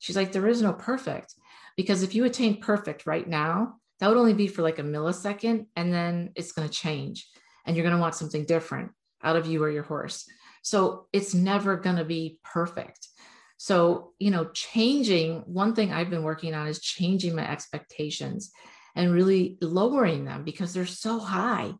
She's 0.00 0.16
like, 0.16 0.32
there 0.32 0.48
is 0.48 0.60
no 0.60 0.72
perfect 0.72 1.34
because 1.76 2.02
if 2.02 2.14
you 2.14 2.24
attain 2.24 2.60
perfect 2.60 3.06
right 3.06 3.26
now, 3.26 3.76
that 4.00 4.08
would 4.08 4.18
only 4.18 4.34
be 4.34 4.48
for 4.48 4.62
like 4.62 4.78
a 4.78 4.82
millisecond 4.82 5.66
and 5.76 5.94
then 5.94 6.32
it's 6.34 6.52
going 6.52 6.68
to 6.68 6.74
change 6.74 7.28
and 7.64 7.76
you're 7.76 7.84
going 7.84 7.94
to 7.94 8.00
want 8.00 8.16
something 8.16 8.44
different 8.44 8.90
out 9.22 9.36
of 9.36 9.46
you 9.46 9.62
or 9.62 9.70
your 9.70 9.82
horse. 9.82 10.28
So 10.62 11.06
it's 11.12 11.34
never 11.34 11.76
going 11.76 11.96
to 11.96 12.04
be 12.04 12.38
perfect. 12.44 13.08
So, 13.56 14.12
you 14.18 14.30
know, 14.30 14.46
changing 14.46 15.42
one 15.46 15.74
thing 15.74 15.92
I've 15.92 16.10
been 16.10 16.22
working 16.22 16.54
on 16.54 16.68
is 16.68 16.80
changing 16.80 17.34
my 17.34 17.48
expectations 17.48 18.52
and 18.94 19.12
really 19.12 19.58
lowering 19.60 20.24
them 20.24 20.44
because 20.44 20.72
they're 20.72 20.86
so 20.86 21.18
high. 21.18 21.72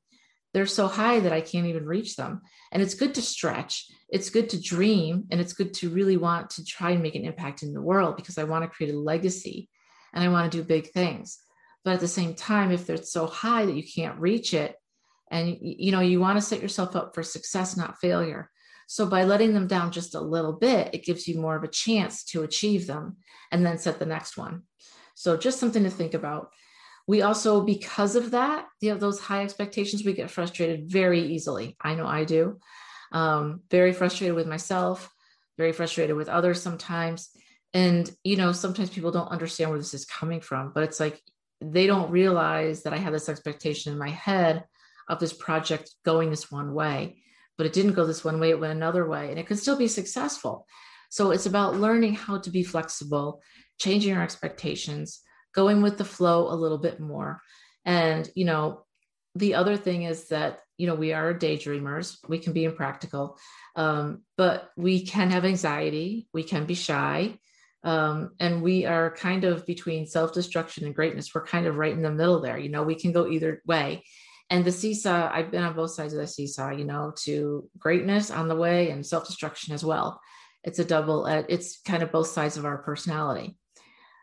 They're 0.54 0.66
so 0.66 0.88
high 0.88 1.20
that 1.20 1.32
I 1.32 1.40
can't 1.40 1.66
even 1.66 1.86
reach 1.86 2.16
them. 2.16 2.42
And 2.72 2.82
it's 2.82 2.94
good 2.94 3.14
to 3.14 3.22
stretch, 3.22 3.86
it's 4.08 4.30
good 4.30 4.48
to 4.50 4.60
dream, 4.60 5.24
and 5.30 5.40
it's 5.40 5.52
good 5.52 5.74
to 5.74 5.90
really 5.90 6.16
want 6.16 6.50
to 6.50 6.64
try 6.64 6.90
and 6.90 7.02
make 7.02 7.14
an 7.14 7.24
impact 7.24 7.62
in 7.62 7.72
the 7.72 7.82
world 7.82 8.16
because 8.16 8.38
I 8.38 8.44
want 8.44 8.64
to 8.64 8.70
create 8.70 8.94
a 8.94 8.98
legacy 8.98 9.68
and 10.12 10.24
I 10.24 10.28
want 10.28 10.50
to 10.50 10.58
do 10.58 10.64
big 10.64 10.90
things. 10.90 11.38
But 11.84 11.94
at 11.94 12.00
the 12.00 12.08
same 12.08 12.34
time, 12.34 12.72
if 12.72 12.86
they're 12.86 12.96
so 12.96 13.26
high 13.26 13.66
that 13.66 13.76
you 13.76 13.84
can't 13.84 14.18
reach 14.18 14.54
it, 14.54 14.74
and 15.30 15.56
you 15.60 15.92
know 15.92 16.00
you 16.00 16.20
want 16.20 16.36
to 16.36 16.42
set 16.42 16.62
yourself 16.62 16.96
up 16.96 17.14
for 17.14 17.22
success 17.22 17.76
not 17.76 18.00
failure. 18.00 18.50
So 18.86 19.06
by 19.06 19.24
letting 19.24 19.52
them 19.52 19.66
down 19.66 19.92
just 19.92 20.14
a 20.14 20.20
little 20.20 20.54
bit 20.54 20.94
it 20.94 21.04
gives 21.04 21.28
you 21.28 21.40
more 21.40 21.56
of 21.56 21.64
a 21.64 21.68
chance 21.68 22.24
to 22.26 22.42
achieve 22.42 22.86
them 22.86 23.16
and 23.50 23.64
then 23.64 23.78
set 23.78 23.98
the 23.98 24.06
next 24.06 24.36
one. 24.36 24.62
So 25.14 25.36
just 25.36 25.60
something 25.60 25.84
to 25.84 25.90
think 25.90 26.14
about. 26.14 26.50
We 27.06 27.22
also 27.22 27.62
because 27.62 28.16
of 28.16 28.32
that 28.32 28.66
you 28.80 28.92
know 28.92 28.98
those 28.98 29.20
high 29.20 29.42
expectations 29.42 30.04
we 30.04 30.12
get 30.12 30.30
frustrated 30.30 30.90
very 30.90 31.20
easily. 31.20 31.76
I 31.80 31.94
know 31.94 32.06
i 32.06 32.24
do. 32.24 32.58
Um, 33.12 33.62
very 33.70 33.92
frustrated 33.92 34.36
with 34.36 34.46
myself 34.46 35.10
very 35.58 35.72
frustrated 35.72 36.16
with 36.16 36.28
others 36.28 36.62
sometimes. 36.62 37.30
And 37.74 38.10
you 38.24 38.36
know 38.36 38.52
sometimes 38.52 38.88
people 38.88 39.10
don't 39.10 39.28
understand 39.28 39.70
where 39.70 39.78
this 39.78 39.92
is 39.92 40.06
coming 40.06 40.40
from 40.40 40.72
but 40.74 40.84
it's 40.84 40.98
like 40.98 41.20
they 41.60 41.86
don't 41.86 42.10
realize 42.10 42.84
that 42.84 42.94
i 42.94 42.96
have 42.96 43.12
this 43.12 43.28
expectation 43.28 43.92
in 43.92 43.98
my 43.98 44.08
head 44.08 44.64
of 45.08 45.18
this 45.18 45.32
project 45.32 45.90
going 46.04 46.30
this 46.30 46.50
one 46.50 46.74
way 46.74 47.22
but 47.56 47.66
it 47.66 47.72
didn't 47.72 47.94
go 47.94 48.06
this 48.06 48.24
one 48.24 48.38
way 48.38 48.50
it 48.50 48.60
went 48.60 48.72
another 48.72 49.08
way 49.08 49.30
and 49.30 49.38
it 49.38 49.46
could 49.46 49.58
still 49.58 49.76
be 49.76 49.88
successful 49.88 50.66
so 51.10 51.30
it's 51.30 51.46
about 51.46 51.76
learning 51.76 52.14
how 52.14 52.38
to 52.38 52.50
be 52.50 52.62
flexible 52.62 53.40
changing 53.78 54.16
our 54.16 54.22
expectations 54.22 55.20
going 55.54 55.82
with 55.82 55.98
the 55.98 56.04
flow 56.04 56.52
a 56.52 56.54
little 56.54 56.78
bit 56.78 57.00
more. 57.00 57.40
And, 57.84 58.28
you 58.34 58.44
know, 58.44 58.84
the 59.34 59.54
other 59.54 59.76
thing 59.76 60.02
is 60.02 60.28
that 60.28 60.60
you 60.78 60.86
know, 60.86 60.94
we 60.94 61.12
are 61.12 61.34
daydreamers. 61.34 62.18
We 62.28 62.38
can 62.38 62.52
be 62.52 62.64
impractical, 62.64 63.36
um, 63.74 64.22
but 64.36 64.70
we 64.76 65.04
can 65.04 65.30
have 65.30 65.44
anxiety. 65.44 66.28
We 66.32 66.44
can 66.44 66.66
be 66.66 66.74
shy. 66.74 67.36
Um, 67.82 68.30
and 68.38 68.62
we 68.62 68.86
are 68.86 69.10
kind 69.16 69.42
of 69.42 69.66
between 69.66 70.06
self 70.06 70.32
destruction 70.32 70.86
and 70.86 70.94
greatness. 70.94 71.34
We're 71.34 71.44
kind 71.44 71.66
of 71.66 71.76
right 71.76 71.92
in 71.92 72.02
the 72.02 72.12
middle 72.12 72.40
there. 72.40 72.58
You 72.58 72.68
know, 72.68 72.84
we 72.84 72.94
can 72.94 73.10
go 73.10 73.26
either 73.26 73.60
way. 73.66 74.04
And 74.50 74.64
the 74.64 74.72
seesaw, 74.72 75.30
I've 75.32 75.50
been 75.50 75.62
on 75.62 75.74
both 75.74 75.90
sides 75.90 76.14
of 76.14 76.20
the 76.20 76.26
seesaw, 76.26 76.70
you 76.70 76.84
know, 76.84 77.12
to 77.24 77.68
greatness 77.78 78.30
on 78.30 78.48
the 78.48 78.56
way 78.56 78.90
and 78.90 79.04
self 79.04 79.26
destruction 79.26 79.74
as 79.74 79.84
well. 79.84 80.20
It's 80.64 80.78
a 80.78 80.84
double, 80.84 81.26
it's 81.26 81.80
kind 81.82 82.02
of 82.02 82.12
both 82.12 82.28
sides 82.28 82.56
of 82.56 82.64
our 82.64 82.78
personality. 82.78 83.56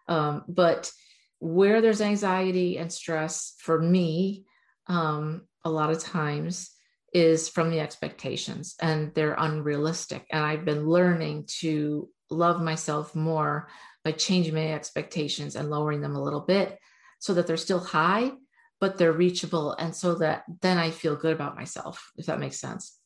Um, 0.08 0.44
but 0.48 0.91
where 1.39 1.82
there's 1.82 2.01
anxiety 2.01 2.77
and 2.77 2.91
stress 2.91 3.53
for 3.60 3.79
me, 3.79 4.46
um, 4.88 5.44
a 5.63 5.70
lot 5.70 5.91
of 5.91 6.00
times 6.00 6.72
is 7.13 7.48
from 7.48 7.72
the 7.72 7.79
expectations 7.79 8.75
and 8.82 9.13
they're 9.13 9.36
unrealistic. 9.38 10.25
And 10.32 10.44
I've 10.44 10.65
been 10.65 10.88
learning 10.88 11.46
to 11.60 12.10
love 12.29 12.62
myself 12.62 13.15
more 13.15 13.70
by 14.03 14.12
changing 14.12 14.53
my 14.53 14.74
expectations 14.74 15.55
and 15.55 15.70
lowering 15.70 16.01
them 16.01 16.15
a 16.15 16.22
little 16.22 16.41
bit 16.41 16.77
so 17.20 17.34
that 17.34 17.48
they're 17.48 17.58
still 17.58 17.79
high, 17.79 18.32
but 18.79 18.98
they're 18.98 19.13
reachable. 19.13 19.74
And 19.74 19.96
so 19.96 20.15
that 20.15 20.44
then 20.62 20.77
I 20.77 20.91
feel 20.91 21.15
good 21.15 21.34
about 21.34 21.55
myself, 21.55 22.12
if 22.17 22.25
that 22.27 22.39
makes 22.39 22.60
sense. 22.60 22.98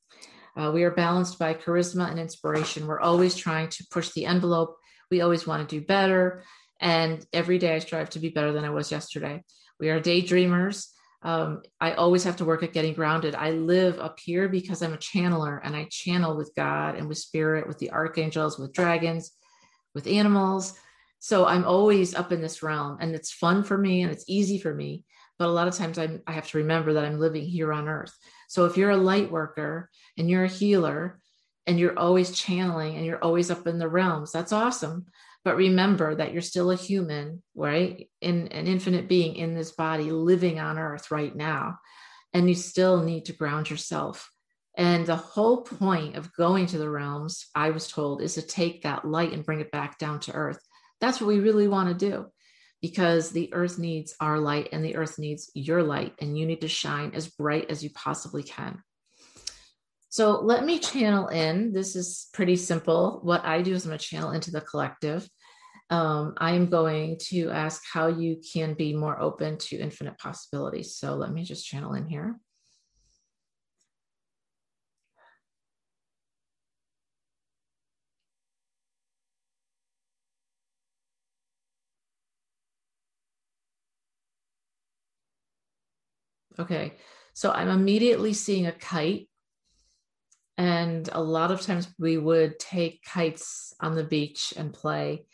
Uh, 0.57 0.71
we 0.73 0.83
are 0.83 0.91
balanced 0.91 1.39
by 1.39 1.53
charisma 1.53 2.09
and 2.09 2.19
inspiration. 2.19 2.88
We're 2.88 2.99
always 2.99 3.35
trying 3.35 3.69
to 3.69 3.85
push 3.91 4.09
the 4.11 4.25
envelope. 4.25 4.75
We 5.11 5.21
always 5.21 5.47
want 5.47 5.67
to 5.67 5.79
do 5.79 5.85
better. 5.85 6.43
And 6.81 7.25
every 7.33 7.57
day 7.57 7.75
I 7.75 7.79
strive 7.79 8.09
to 8.11 8.19
be 8.19 8.29
better 8.29 8.51
than 8.51 8.65
I 8.65 8.69
was 8.69 8.91
yesterday. 8.91 9.43
We 9.79 9.89
are 9.89 10.01
daydreamers. 10.01 10.88
Um, 11.21 11.61
I 11.81 11.93
always 11.93 12.23
have 12.23 12.38
to 12.38 12.45
work 12.45 12.63
at 12.63 12.73
getting 12.73 12.93
grounded. 12.93 13.35
I 13.35 13.51
live 13.51 13.99
up 13.99 14.19
here 14.19 14.47
because 14.47 14.81
I'm 14.81 14.93
a 14.93 14.97
channeler 14.97 15.59
and 15.63 15.75
I 15.75 15.88
channel 15.91 16.38
with 16.38 16.53
God 16.55 16.95
and 16.95 17.07
with 17.07 17.17
spirit, 17.17 17.67
with 17.67 17.77
the 17.77 17.91
archangels, 17.91 18.57
with 18.57 18.73
dragons, 18.73 19.31
with 19.93 20.07
animals. 20.07 20.79
So 21.19 21.45
I'm 21.45 21.65
always 21.65 22.15
up 22.15 22.31
in 22.31 22.41
this 22.41 22.63
realm 22.63 22.97
and 23.01 23.13
it's 23.13 23.33
fun 23.33 23.63
for 23.63 23.77
me 23.77 24.01
and 24.01 24.11
it's 24.11 24.23
easy 24.27 24.57
for 24.57 24.73
me. 24.73 25.03
But 25.39 25.48
a 25.48 25.51
lot 25.51 25.69
of 25.69 25.75
times 25.75 25.98
I'm, 25.98 26.22
I 26.27 26.34
have 26.34 26.48
to 26.50 26.58
remember 26.58 26.93
that 26.93 27.05
I'm 27.05 27.17
living 27.17 27.46
here 27.46 27.72
on 27.72 27.88
earth. 27.88 28.13
So 28.50 28.65
if 28.65 28.75
you're 28.75 28.89
a 28.89 28.98
light 28.98 29.31
worker 29.31 29.89
and 30.17 30.29
you're 30.29 30.43
a 30.43 30.50
healer 30.50 31.19
and 31.65 31.79
you're 31.79 31.98
always 31.98 32.38
channeling 32.38 32.98
and 32.98 33.05
you're 33.05 33.24
always 33.24 33.50
up 33.50 33.65
in 33.65 33.79
the 33.79 33.88
realms, 33.88 34.34
that's 34.34 34.51
awesome. 34.51 35.05
But 35.46 35.55
remember 35.55 36.15
that 36.15 36.34
you're 36.34 36.41
still 36.41 36.72
a 36.72 36.75
human 36.75 37.41
right? 37.55 38.10
In 38.19 38.50
an 38.50 38.67
infinite 38.67 39.08
being 39.08 39.36
in 39.36 39.53
this 39.53 39.72
body 39.72 40.12
living 40.12 40.60
on 40.60 40.77
earth 40.77 41.10
right 41.10 41.34
now. 41.34 41.79
And 42.34 42.50
you 42.50 42.55
still 42.55 43.01
need 43.01 43.25
to 43.25 43.34
ground 43.34 43.69
yourself. 43.69 44.29
And 44.75 45.05
the 45.05 45.15
whole 45.15 45.63
point 45.63 46.15
of 46.15 46.34
going 46.36 46.67
to 46.67 46.77
the 46.77 46.89
realms 46.89 47.48
i 47.55 47.72
was 47.72 47.88
told 47.88 48.22
is 48.22 48.36
to 48.36 48.41
take 48.41 48.84
that 48.84 49.03
light 49.03 49.34
and 49.34 49.46
bring 49.46 49.62
it 49.62 49.72
back 49.72 49.98
down 49.98 50.19
to 50.22 50.34
earth. 50.34 50.60
That's 51.01 51.19
what 51.19 51.27
we 51.27 51.39
really 51.39 51.67
want 51.67 51.89
to 51.89 52.10
do 52.10 52.27
because 52.81 53.31
the 53.31 53.53
earth 53.53 53.77
needs 53.77 54.15
our 54.19 54.39
light 54.39 54.69
and 54.71 54.83
the 54.83 54.95
earth 54.95 55.19
needs 55.19 55.51
your 55.53 55.83
light 55.83 56.13
and 56.19 56.38
you 56.38 56.45
need 56.45 56.62
to 56.62 56.67
shine 56.67 57.12
as 57.13 57.27
bright 57.27 57.69
as 57.69 57.83
you 57.83 57.89
possibly 57.91 58.43
can 58.43 58.81
so 60.09 60.41
let 60.41 60.65
me 60.65 60.79
channel 60.79 61.27
in. 61.27 61.71
This 61.71 61.95
is 61.95 62.29
pretty 62.33 62.55
simple. 62.55 63.19
What 63.21 63.45
I 63.45 63.62
do 63.62 63.74
is 63.74 63.86
I'm 63.86 63.91
going 63.91 64.00
to 64.00 64.05
channel 64.05 64.31
into 64.31 64.50
the 64.50 64.62
collective. 64.62 65.29
Um, 65.91 66.33
I'm 66.38 66.67
going 66.67 67.17
to 67.29 67.51
ask 67.51 67.83
how 67.91 68.07
you 68.07 68.41
can 68.53 68.74
be 68.74 68.93
more 68.93 69.19
open 69.21 69.57
to 69.57 69.77
infinite 69.77 70.17
possibilities. 70.17 70.95
So 70.95 71.15
let 71.15 71.31
me 71.31 71.43
just 71.43 71.65
channel 71.65 71.93
in 71.93 72.07
here. 72.07 72.39
Okay, 86.59 86.93
so 87.33 87.51
I'm 87.51 87.69
immediately 87.69 88.33
seeing 88.33 88.67
a 88.67 88.71
kite 88.71 89.29
and 90.57 91.09
a 91.13 91.23
lot 91.23 91.51
of 91.51 91.61
times 91.61 91.87
we 91.97 92.17
would 92.17 92.59
take 92.59 93.01
kites 93.01 93.73
on 93.79 93.95
the 93.95 94.03
beach 94.03 94.53
and 94.57 94.73
play. 94.73 95.25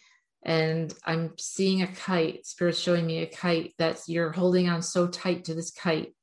And 0.44 0.94
I'm 1.04 1.34
seeing 1.40 1.82
a 1.82 1.88
kite, 1.88 2.46
Spirit's 2.46 2.78
showing 2.78 3.08
me 3.08 3.24
a 3.24 3.26
kite 3.26 3.74
that 3.80 4.02
you're 4.08 4.32
holding 4.32 4.70
on 4.70 4.84
so 4.84 5.08
tight 5.08 5.46
to 5.46 5.56
this 5.56 5.72
kite 5.72 6.14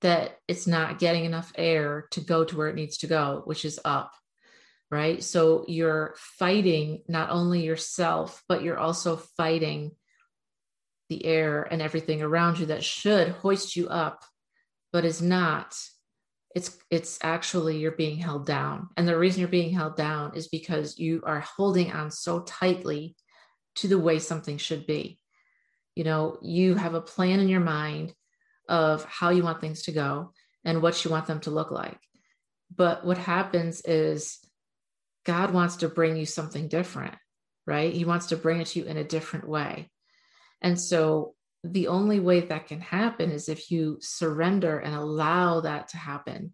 that 0.00 0.38
it's 0.48 0.66
not 0.66 0.98
getting 0.98 1.24
enough 1.24 1.52
air 1.56 2.08
to 2.10 2.20
go 2.20 2.44
to 2.44 2.56
where 2.56 2.66
it 2.66 2.74
needs 2.74 2.98
to 2.98 3.06
go, 3.06 3.42
which 3.44 3.64
is 3.64 3.78
up. 3.84 4.10
Right. 4.90 5.22
So 5.22 5.64
you're 5.68 6.14
fighting 6.16 7.02
not 7.06 7.30
only 7.30 7.62
yourself, 7.62 8.42
but 8.48 8.64
you're 8.64 8.78
also 8.78 9.14
fighting 9.36 9.92
the 11.08 11.24
air 11.24 11.62
and 11.62 11.80
everything 11.80 12.22
around 12.22 12.58
you 12.58 12.66
that 12.66 12.82
should 12.82 13.28
hoist 13.28 13.76
you 13.76 13.88
up, 13.88 14.24
but 14.92 15.04
is 15.04 15.22
not 15.22 15.76
it's 16.54 16.76
it's 16.90 17.18
actually 17.22 17.78
you're 17.78 17.92
being 17.92 18.18
held 18.18 18.44
down. 18.44 18.90
And 18.98 19.08
the 19.08 19.16
reason 19.16 19.40
you're 19.40 19.48
being 19.48 19.72
held 19.72 19.96
down 19.96 20.36
is 20.36 20.48
because 20.48 20.98
you 20.98 21.22
are 21.24 21.40
holding 21.40 21.92
on 21.92 22.10
so 22.10 22.40
tightly 22.40 23.16
to 23.76 23.88
the 23.88 23.98
way 23.98 24.18
something 24.18 24.58
should 24.58 24.86
be. 24.86 25.18
You 25.94 26.04
know 26.04 26.38
you 26.42 26.74
have 26.74 26.94
a 26.94 27.00
plan 27.00 27.40
in 27.40 27.48
your 27.48 27.60
mind 27.60 28.12
of 28.68 29.04
how 29.04 29.30
you 29.30 29.42
want 29.42 29.60
things 29.60 29.82
to 29.84 29.92
go 29.92 30.32
and 30.64 30.82
what 30.82 31.04
you 31.04 31.10
want 31.10 31.26
them 31.26 31.40
to 31.40 31.50
look 31.50 31.70
like. 31.70 31.98
But 32.74 33.04
what 33.04 33.18
happens 33.18 33.80
is 33.82 34.38
god 35.24 35.52
wants 35.52 35.76
to 35.76 35.88
bring 35.88 36.16
you 36.16 36.26
something 36.26 36.68
different 36.68 37.14
right? 37.66 37.92
He 37.92 38.04
wants 38.04 38.26
to 38.26 38.36
bring 38.36 38.60
it 38.60 38.68
to 38.68 38.80
you 38.80 38.86
in 38.86 38.96
a 38.96 39.04
different 39.04 39.48
way. 39.48 39.90
And 40.60 40.78
so 40.80 41.34
the 41.64 41.88
only 41.88 42.18
way 42.20 42.40
that 42.40 42.66
can 42.66 42.80
happen 42.80 43.30
is 43.30 43.48
if 43.48 43.70
you 43.70 43.98
surrender 44.00 44.78
and 44.78 44.94
allow 44.94 45.60
that 45.60 45.88
to 45.88 45.96
happen. 45.96 46.52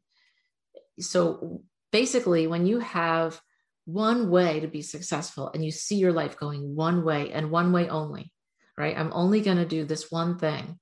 So 1.01 1.63
basically, 1.93 2.47
when 2.47 2.67
you 2.67 2.81
have 2.81 3.41
one 3.87 4.29
way 4.29 4.61
to 4.61 4.69
be 4.69 4.83
successful 4.83 5.51
and 5.55 5.65
you 5.65 5.71
see 5.71 5.97
your 5.97 6.13
life 6.13 6.37
going 6.37 6.77
one 6.77 7.05
way 7.05 7.33
and 7.33 7.51
one 7.51 7.73
way 7.73 7.89
only, 7.89 8.33
right? 8.77 8.97
I'm 8.97 9.13
only 9.15 9.41
going 9.41 9.57
to 9.57 9.65
do 9.65 9.85
this 9.85 10.11
one 10.11 10.39
thing. 10.39 10.79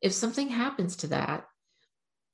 If 0.00 0.12
something 0.12 0.48
happens 0.48 0.96
to 0.96 1.08
that, 1.08 1.44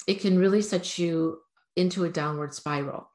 it 0.06 0.20
can 0.20 0.38
really 0.38 0.60
set 0.60 0.98
you 0.98 1.38
into 1.76 2.04
a 2.04 2.10
downward 2.10 2.54
spiral. 2.54 3.10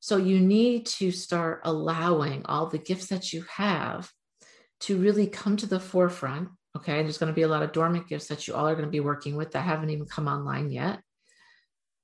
So 0.00 0.16
you 0.16 0.40
need 0.40 0.86
to 0.86 1.10
start 1.10 1.62
allowing 1.64 2.44
all 2.44 2.66
the 2.66 2.78
gifts 2.78 3.06
that 3.06 3.32
you 3.32 3.44
have 3.56 4.12
to 4.80 4.98
really 4.98 5.26
come 5.26 5.56
to 5.56 5.66
the 5.66 5.80
forefront 5.80 6.50
Okay. 6.78 7.02
There's 7.02 7.18
going 7.18 7.32
to 7.32 7.36
be 7.36 7.42
a 7.42 7.48
lot 7.48 7.62
of 7.62 7.72
dormant 7.72 8.08
gifts 8.08 8.28
that 8.28 8.46
you 8.46 8.54
all 8.54 8.66
are 8.66 8.74
going 8.74 8.84
to 8.84 8.90
be 8.90 9.00
working 9.00 9.36
with 9.36 9.52
that 9.52 9.62
haven't 9.62 9.90
even 9.90 10.06
come 10.06 10.28
online 10.28 10.70
yet. 10.70 11.00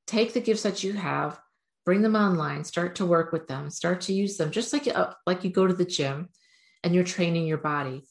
Take 0.07 0.33
the 0.33 0.41
gifts 0.41 0.63
that 0.63 0.85
you 0.85 0.93
have, 0.95 1.39
bring 1.85 2.03
them 2.03 2.17
online, 2.17 2.65
start 2.65 2.97
to 2.97 3.07
work 3.07 3.33
with 3.33 3.47
them, 3.47 3.71
start 3.71 4.03
to 4.03 4.13
use 4.13 4.37
them, 4.37 4.51
just 4.51 4.73
like, 4.73 4.87
uh, 4.87 5.13
like 5.27 5.45
you 5.45 5.51
go 5.51 5.67
to 5.67 5.75
the 5.75 5.85
gym 5.85 6.29
and 6.83 6.95
you're 6.95 7.05
training 7.05 7.47
your 7.47 7.59
body, 7.59 8.03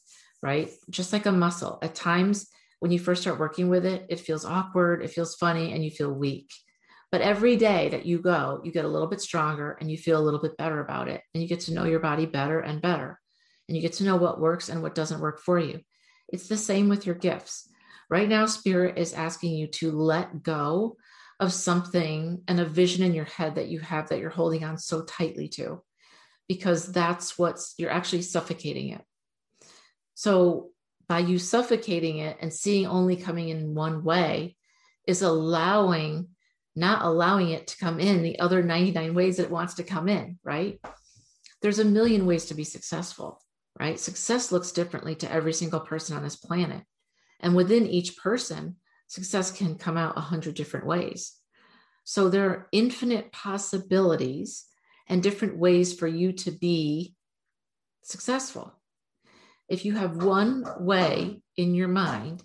right? 0.42 0.70
Just 0.90 1.12
like 1.12 1.26
a 1.26 1.32
muscle. 1.32 1.78
At 1.82 1.94
times, 1.94 2.48
when 2.80 2.90
you 2.90 2.98
first 2.98 3.22
start 3.22 3.38
working 3.38 3.68
with 3.68 3.86
it, 3.86 4.06
it 4.08 4.20
feels 4.20 4.44
awkward, 4.44 5.02
it 5.02 5.10
feels 5.10 5.36
funny, 5.36 5.72
and 5.72 5.84
you 5.84 5.90
feel 5.90 6.12
weak. 6.12 6.50
But 7.12 7.20
every 7.20 7.56
day 7.56 7.90
that 7.90 8.06
you 8.06 8.18
go, 8.18 8.60
you 8.64 8.72
get 8.72 8.84
a 8.84 8.88
little 8.88 9.06
bit 9.06 9.20
stronger 9.20 9.78
and 9.80 9.88
you 9.88 9.96
feel 9.96 10.18
a 10.18 10.24
little 10.24 10.40
bit 10.40 10.56
better 10.56 10.80
about 10.80 11.08
it. 11.08 11.20
And 11.32 11.40
you 11.40 11.48
get 11.48 11.60
to 11.60 11.72
know 11.72 11.84
your 11.84 12.00
body 12.00 12.26
better 12.26 12.58
and 12.58 12.82
better. 12.82 13.20
And 13.68 13.76
you 13.76 13.82
get 13.82 13.92
to 13.94 14.04
know 14.04 14.16
what 14.16 14.40
works 14.40 14.68
and 14.68 14.82
what 14.82 14.96
doesn't 14.96 15.20
work 15.20 15.40
for 15.40 15.58
you. 15.58 15.80
It's 16.28 16.48
the 16.48 16.56
same 16.56 16.88
with 16.88 17.06
your 17.06 17.14
gifts. 17.14 17.68
Right 18.08 18.28
now, 18.28 18.46
Spirit 18.46 18.98
is 18.98 19.12
asking 19.12 19.54
you 19.54 19.66
to 19.68 19.92
let 19.92 20.42
go 20.42 20.96
of 21.40 21.52
something 21.52 22.42
and 22.46 22.60
a 22.60 22.64
vision 22.64 23.04
in 23.04 23.14
your 23.14 23.24
head 23.24 23.56
that 23.56 23.68
you 23.68 23.80
have 23.80 24.08
that 24.08 24.18
you're 24.18 24.30
holding 24.30 24.64
on 24.64 24.78
so 24.78 25.02
tightly 25.02 25.48
to, 25.48 25.82
because 26.48 26.92
that's 26.92 27.38
what's 27.38 27.74
you're 27.78 27.90
actually 27.90 28.22
suffocating 28.22 28.90
it. 28.90 29.02
So, 30.14 30.70
by 31.06 31.18
you 31.18 31.38
suffocating 31.38 32.18
it 32.18 32.38
and 32.40 32.52
seeing 32.52 32.86
only 32.86 33.16
coming 33.16 33.50
in 33.50 33.74
one 33.74 34.04
way, 34.04 34.56
is 35.06 35.22
allowing, 35.22 36.28
not 36.74 37.02
allowing 37.02 37.50
it 37.50 37.66
to 37.68 37.76
come 37.76 38.00
in 38.00 38.22
the 38.22 38.38
other 38.38 38.62
99 38.62 39.14
ways 39.14 39.36
that 39.36 39.44
it 39.44 39.50
wants 39.50 39.74
to 39.74 39.82
come 39.82 40.08
in, 40.08 40.38
right? 40.42 40.80
There's 41.60 41.78
a 41.78 41.84
million 41.84 42.26
ways 42.26 42.46
to 42.46 42.54
be 42.54 42.64
successful 42.64 43.40
right? 43.78 43.98
Success 43.98 44.52
looks 44.52 44.72
differently 44.72 45.14
to 45.16 45.30
every 45.30 45.52
single 45.52 45.80
person 45.80 46.16
on 46.16 46.22
this 46.22 46.36
planet. 46.36 46.82
And 47.40 47.54
within 47.54 47.86
each 47.86 48.16
person, 48.16 48.76
success 49.06 49.50
can 49.50 49.76
come 49.76 49.96
out 49.96 50.16
a 50.16 50.20
hundred 50.20 50.54
different 50.54 50.86
ways. 50.86 51.34
So 52.04 52.28
there 52.28 52.48
are 52.50 52.68
infinite 52.72 53.32
possibilities 53.32 54.66
and 55.08 55.22
different 55.22 55.56
ways 55.58 55.92
for 55.94 56.06
you 56.06 56.32
to 56.32 56.50
be 56.50 57.14
successful. 58.02 58.74
If 59.68 59.84
you 59.84 59.94
have 59.94 60.22
one 60.22 60.64
way 60.80 61.42
in 61.56 61.74
your 61.74 61.88
mind, 61.88 62.42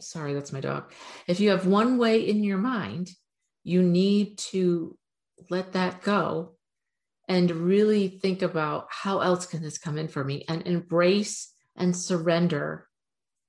sorry, 0.00 0.34
that's 0.34 0.52
my 0.52 0.60
dog. 0.60 0.92
If 1.26 1.40
you 1.40 1.50
have 1.50 1.66
one 1.66 1.98
way 1.98 2.20
in 2.20 2.44
your 2.44 2.58
mind, 2.58 3.10
you 3.64 3.82
need 3.82 4.38
to 4.38 4.96
let 5.50 5.72
that 5.72 6.02
go 6.02 6.55
and 7.28 7.50
really 7.50 8.08
think 8.08 8.42
about 8.42 8.86
how 8.90 9.20
else 9.20 9.46
can 9.46 9.62
this 9.62 9.78
come 9.78 9.98
in 9.98 10.08
for 10.08 10.22
me 10.24 10.44
and 10.48 10.66
embrace 10.66 11.52
and 11.76 11.96
surrender 11.96 12.86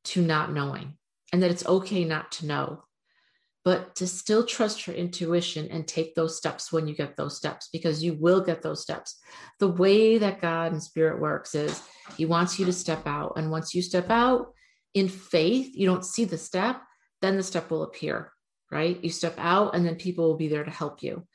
to 0.04 0.22
not 0.22 0.54
knowing 0.54 0.98
and 1.32 1.44
that 1.44 1.52
it's 1.52 1.66
okay 1.66 2.04
not 2.04 2.32
to 2.32 2.46
know 2.46 2.84
but 3.64 3.96
to 3.96 4.08
still 4.08 4.46
trust 4.46 4.88
your 4.88 4.96
intuition 4.96 5.68
and 5.70 5.86
take 5.86 6.16
those 6.16 6.38
steps 6.38 6.72
when 6.72 6.88
you 6.88 6.96
get 6.96 7.18
those 7.18 7.36
steps 7.36 7.68
because 7.74 8.02
you 8.02 8.14
will 8.14 8.40
get 8.40 8.62
those 8.62 8.82
steps. 8.82 9.20
The 9.60 9.68
way 9.68 10.18
that 10.18 10.40
god 10.40 10.72
and 10.72 10.82
spirit 10.82 11.20
works 11.20 11.54
is 11.54 11.82
he 12.16 12.26
wants 12.26 12.58
you 12.58 12.66
to 12.66 12.74
step 12.74 13.06
out 13.06 13.34
and 13.36 13.52
once 13.52 13.74
you 13.76 13.82
step 13.82 14.10
out 14.10 14.54
in 14.94 15.10
faith 15.10 15.72
you 15.74 15.86
don't 15.86 16.06
see 16.06 16.24
the 16.24 16.38
step 16.38 16.82
then 17.22 17.36
the 17.36 17.44
step 17.44 17.70
will 17.70 17.84
appear 17.84 18.32
right? 18.72 19.02
You 19.04 19.10
step 19.10 19.36
out 19.38 19.76
and 19.76 19.86
then 19.86 19.96
people 19.96 20.28
will 20.28 20.38
be 20.38 20.48
there 20.48 20.64
to 20.64 20.72
help 20.72 21.04
you 21.04 21.26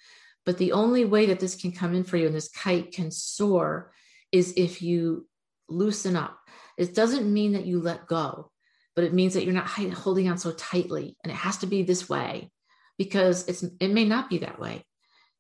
but 0.44 0.58
the 0.58 0.72
only 0.72 1.04
way 1.04 1.26
that 1.26 1.40
this 1.40 1.54
can 1.54 1.72
come 1.72 1.94
in 1.94 2.04
for 2.04 2.16
you 2.16 2.26
and 2.26 2.34
this 2.34 2.50
kite 2.50 2.92
can 2.92 3.11
soar 3.11 3.92
is 4.32 4.54
if 4.56 4.82
you 4.82 5.26
loosen 5.68 6.16
up. 6.16 6.38
It 6.78 6.94
doesn't 6.94 7.32
mean 7.32 7.52
that 7.52 7.66
you 7.66 7.80
let 7.80 8.06
go, 8.06 8.50
but 8.96 9.04
it 9.04 9.14
means 9.14 9.34
that 9.34 9.44
you're 9.44 9.54
not 9.54 9.68
holding 9.68 10.28
on 10.28 10.38
so 10.38 10.52
tightly. 10.52 11.16
And 11.22 11.30
it 11.30 11.37
has 11.37 11.58
to 11.58 11.66
be 11.66 11.82
this 11.82 12.08
way 12.08 12.50
because 12.99 13.46
it's 13.49 13.62
it 13.80 13.88
may 13.88 14.04
not 14.04 14.30
be 14.30 14.38
that 14.38 14.58
way. 14.58 14.84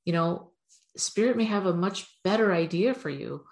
You 0.04 0.12
know, 0.12 0.52
spirit 0.96 1.36
may 1.36 1.44
have 1.44 1.66
a 1.66 1.74
much 1.74 2.06
better 2.22 2.52
idea 2.52 2.94
for 2.94 3.10
you, 3.10 3.44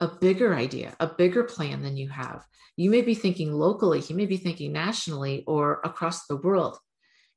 a 0.00 0.08
bigger 0.08 0.54
idea, 0.54 0.96
a 0.98 1.06
bigger 1.06 1.44
plan 1.44 1.82
than 1.82 1.96
you 1.96 2.08
have. 2.08 2.44
You 2.76 2.90
may 2.90 3.02
be 3.02 3.14
thinking 3.14 3.52
locally, 3.52 4.00
he 4.00 4.14
may 4.14 4.26
be 4.26 4.36
thinking 4.36 4.72
nationally 4.72 5.44
or 5.46 5.80
across 5.84 6.26
the 6.26 6.36
world. 6.36 6.78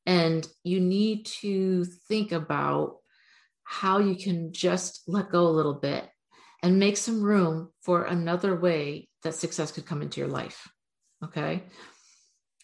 And 0.05 0.47
you 0.63 0.79
need 0.79 1.25
to 1.41 1.85
think 1.85 2.31
about 2.31 2.97
how 3.71 3.99
you 3.99 4.15
can 4.15 4.51
just 4.51 5.03
let 5.07 5.29
go 5.29 5.47
a 5.47 5.57
little 5.57 5.75
bit 5.75 6.09
and 6.63 6.79
make 6.79 6.97
some 6.97 7.21
room 7.21 7.69
for 7.81 8.03
another 8.03 8.55
way 8.59 9.07
that 9.21 9.35
success 9.35 9.71
could 9.71 9.85
come 9.85 10.01
into 10.01 10.19
your 10.19 10.29
life 10.29 10.67
okay? 11.23 11.63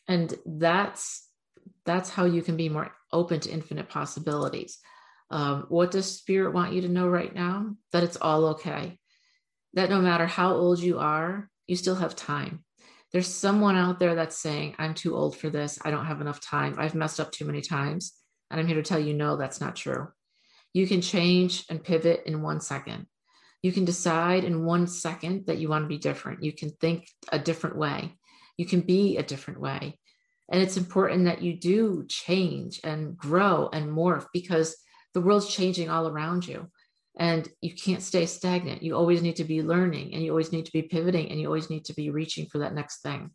And 0.08 0.34
that's 0.46 1.28
that's 1.86 2.10
how 2.10 2.26
you 2.26 2.42
can 2.42 2.58
be 2.58 2.70
more 2.70 2.92
open 3.12 3.40
to 3.42 3.52
infinite 3.52 3.90
possibilities. 3.90 4.80
Um, 5.32 5.66
what 5.70 5.92
does 5.92 6.18
spirit 6.18 6.54
want 6.54 6.74
you 6.74 6.82
to 6.82 6.90
know 6.90 7.08
right 7.08 7.34
now? 7.34 7.76
That 7.92 8.04
it's 8.04 8.18
all 8.18 8.46
okay. 8.50 9.00
That 9.74 9.90
no 9.90 10.00
matter 10.00 10.26
how 10.26 10.54
old 10.54 10.80
you 10.80 11.00
are 11.00 11.50
you 11.68 11.76
still 11.76 11.96
have 11.96 12.16
time. 12.16 12.64
There's 13.12 13.28
someone 13.28 13.76
out 13.76 13.98
there 13.98 14.16
that's 14.16 14.38
saying 14.38 14.76
i'm 14.78 14.94
too 14.94 15.16
old 15.16 15.38
for 15.38 15.50
this. 15.50 15.80
I 15.84 15.92
don't 15.92 16.06
have 16.06 16.22
enough 16.22 16.42
time. 16.42 16.76
I've 16.78 16.96
messed 16.96 17.20
up 17.20 17.32
too 17.32 17.46
many 17.46 17.62
times 17.62 18.14
and 18.52 18.60
i'm 18.60 18.68
here 18.68 18.76
to 18.76 18.84
tell 18.84 19.00
you 19.00 19.14
no 19.14 19.38
that's 19.38 19.60
not 19.60 19.76
true 19.76 20.08
you 20.76 20.86
can 20.86 21.00
change 21.00 21.64
and 21.70 21.82
pivot 21.82 22.24
in 22.26 22.42
one 22.42 22.60
second. 22.60 23.06
You 23.64 23.72
can 23.72 23.86
decide 23.86 24.44
in 24.44 24.66
one 24.66 24.88
second 24.88 25.46
that 25.46 25.58
you 25.58 25.70
want 25.70 25.86
to 25.86 25.88
be 25.88 25.98
different. 25.98 26.44
You 26.44 26.52
can 26.52 26.70
think 26.70 27.08
a 27.32 27.40
different 27.40 27.78
way. 27.78 28.18
You 28.58 28.66
can 28.66 28.82
be 28.82 29.16
a 29.16 29.24
different 29.24 29.62
way. 29.62 29.98
And 30.52 30.62
it's 30.62 30.76
important 30.76 31.24
that 31.26 31.42
you 31.42 31.58
do 31.58 32.06
change 32.10 32.82
and 32.84 33.18
grow 33.18 33.70
and 33.72 33.90
morph 33.90 34.26
because 34.34 34.76
the 35.14 35.22
world's 35.22 35.48
changing 35.48 35.90
all 35.90 36.10
around 36.10 36.46
you. 36.46 36.70
And 37.18 37.48
you 37.62 37.74
can't 37.74 38.04
stay 38.04 38.26
stagnant. 38.26 38.84
You 38.84 38.98
always 38.98 39.22
need 39.22 39.38
to 39.38 39.46
be 39.46 39.64
learning 39.64 40.14
and 40.14 40.22
you 40.22 40.32
always 40.32 40.52
need 40.52 40.66
to 40.66 40.74
be 40.74 40.82
pivoting 40.82 41.32
and 41.32 41.40
you 41.40 41.48
always 41.48 41.70
need 41.70 41.86
to 41.86 41.94
be 41.94 42.10
reaching 42.10 42.48
for 42.48 42.58
that 42.58 42.76
next 42.76 43.02
thing. 43.02 43.32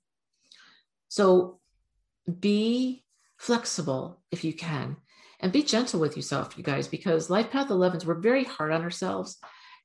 So 1.09 1.59
be 2.39 3.03
flexible 3.39 4.21
if 4.31 4.45
you 4.45 4.53
can 4.53 4.99
and 5.41 5.53
be 5.53 5.63
gentle 5.63 6.01
with 6.01 6.17
yourself, 6.17 6.57
you 6.57 6.63
guys, 6.63 6.87
because 6.87 7.31
life 7.31 7.51
path 7.51 7.69
11s, 7.69 8.05
we're 8.05 8.21
very 8.21 8.45
hard 8.45 8.73
on 8.73 8.83
ourselves. 8.83 9.39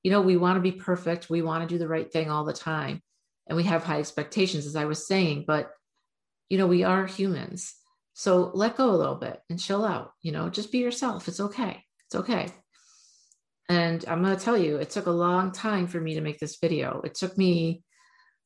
You 0.03 0.11
know, 0.11 0.21
we 0.21 0.37
want 0.37 0.57
to 0.57 0.61
be 0.61 0.71
perfect, 0.71 1.29
we 1.29 1.41
want 1.41 1.67
to 1.67 1.73
do 1.73 1.79
the 1.79 1.87
right 1.87 2.11
thing 2.11 2.29
all 2.29 2.43
the 2.43 2.53
time, 2.53 3.01
and 3.47 3.55
we 3.55 3.63
have 3.63 3.83
high 3.83 3.99
expectations, 3.99 4.65
as 4.65 4.75
I 4.75 4.85
was 4.85 5.07
saying, 5.07 5.45
but 5.47 5.71
you 6.49 6.57
know, 6.57 6.67
we 6.67 6.83
are 6.83 7.05
humans. 7.05 7.73
So 8.13 8.51
let 8.53 8.77
go 8.77 8.91
a 8.91 8.95
little 8.95 9.15
bit 9.15 9.39
and 9.49 9.59
chill 9.59 9.83
out, 9.83 10.11
you 10.21 10.31
know, 10.31 10.49
just 10.49 10.71
be 10.71 10.77
yourself. 10.77 11.27
It's 11.27 11.39
okay. 11.39 11.83
It's 12.07 12.15
okay. 12.15 12.47
And 13.67 14.05
I'm 14.07 14.23
going 14.23 14.37
to 14.37 14.43
tell 14.43 14.57
you, 14.57 14.77
it 14.77 14.91
took 14.91 15.07
a 15.07 15.11
long 15.11 15.51
time 15.51 15.87
for 15.87 15.99
me 15.99 16.13
to 16.13 16.21
make 16.21 16.39
this 16.39 16.57
video. 16.61 17.01
It 17.03 17.15
took 17.15 17.37
me 17.37 17.83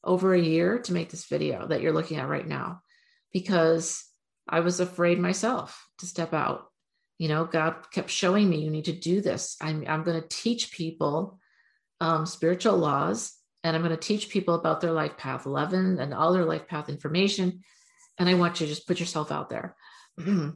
over 0.03 0.33
a 0.33 0.41
year 0.41 0.79
to 0.79 0.93
make 0.93 1.09
this 1.09 1.25
video 1.25 1.67
that 1.67 1.81
you're 1.81 1.93
looking 1.93 2.17
at 2.17 2.29
right 2.29 2.47
now 2.47 2.81
because 3.33 4.05
I 4.47 4.61
was 4.61 4.79
afraid 4.79 5.19
myself 5.19 5.85
to 5.99 6.05
step 6.05 6.33
out 6.33 6.68
you 7.19 7.27
know 7.27 7.45
god 7.45 7.75
kept 7.91 8.09
showing 8.09 8.49
me 8.49 8.61
you 8.61 8.71
need 8.71 8.85
to 8.85 8.93
do 8.93 9.21
this. 9.21 9.55
I'm, 9.61 9.83
I'm 9.87 10.03
going 10.03 10.19
to 10.19 10.27
teach 10.27 10.71
people 10.71 11.37
um, 12.01 12.25
spiritual 12.25 12.77
laws 12.77 13.35
and 13.63 13.75
i'm 13.75 13.83
going 13.83 13.95
to 13.95 14.07
teach 14.07 14.29
people 14.29 14.55
about 14.55 14.81
their 14.81 14.93
life 14.93 15.17
path 15.17 15.45
11 15.45 15.99
and 15.99 16.13
all 16.13 16.33
their 16.33 16.45
life 16.45 16.67
path 16.67 16.89
information 16.89 17.61
and 18.17 18.27
i 18.27 18.33
want 18.33 18.59
you 18.59 18.65
to 18.65 18.73
just 18.73 18.87
put 18.87 18.99
yourself 18.99 19.31
out 19.31 19.49
there. 19.49 19.75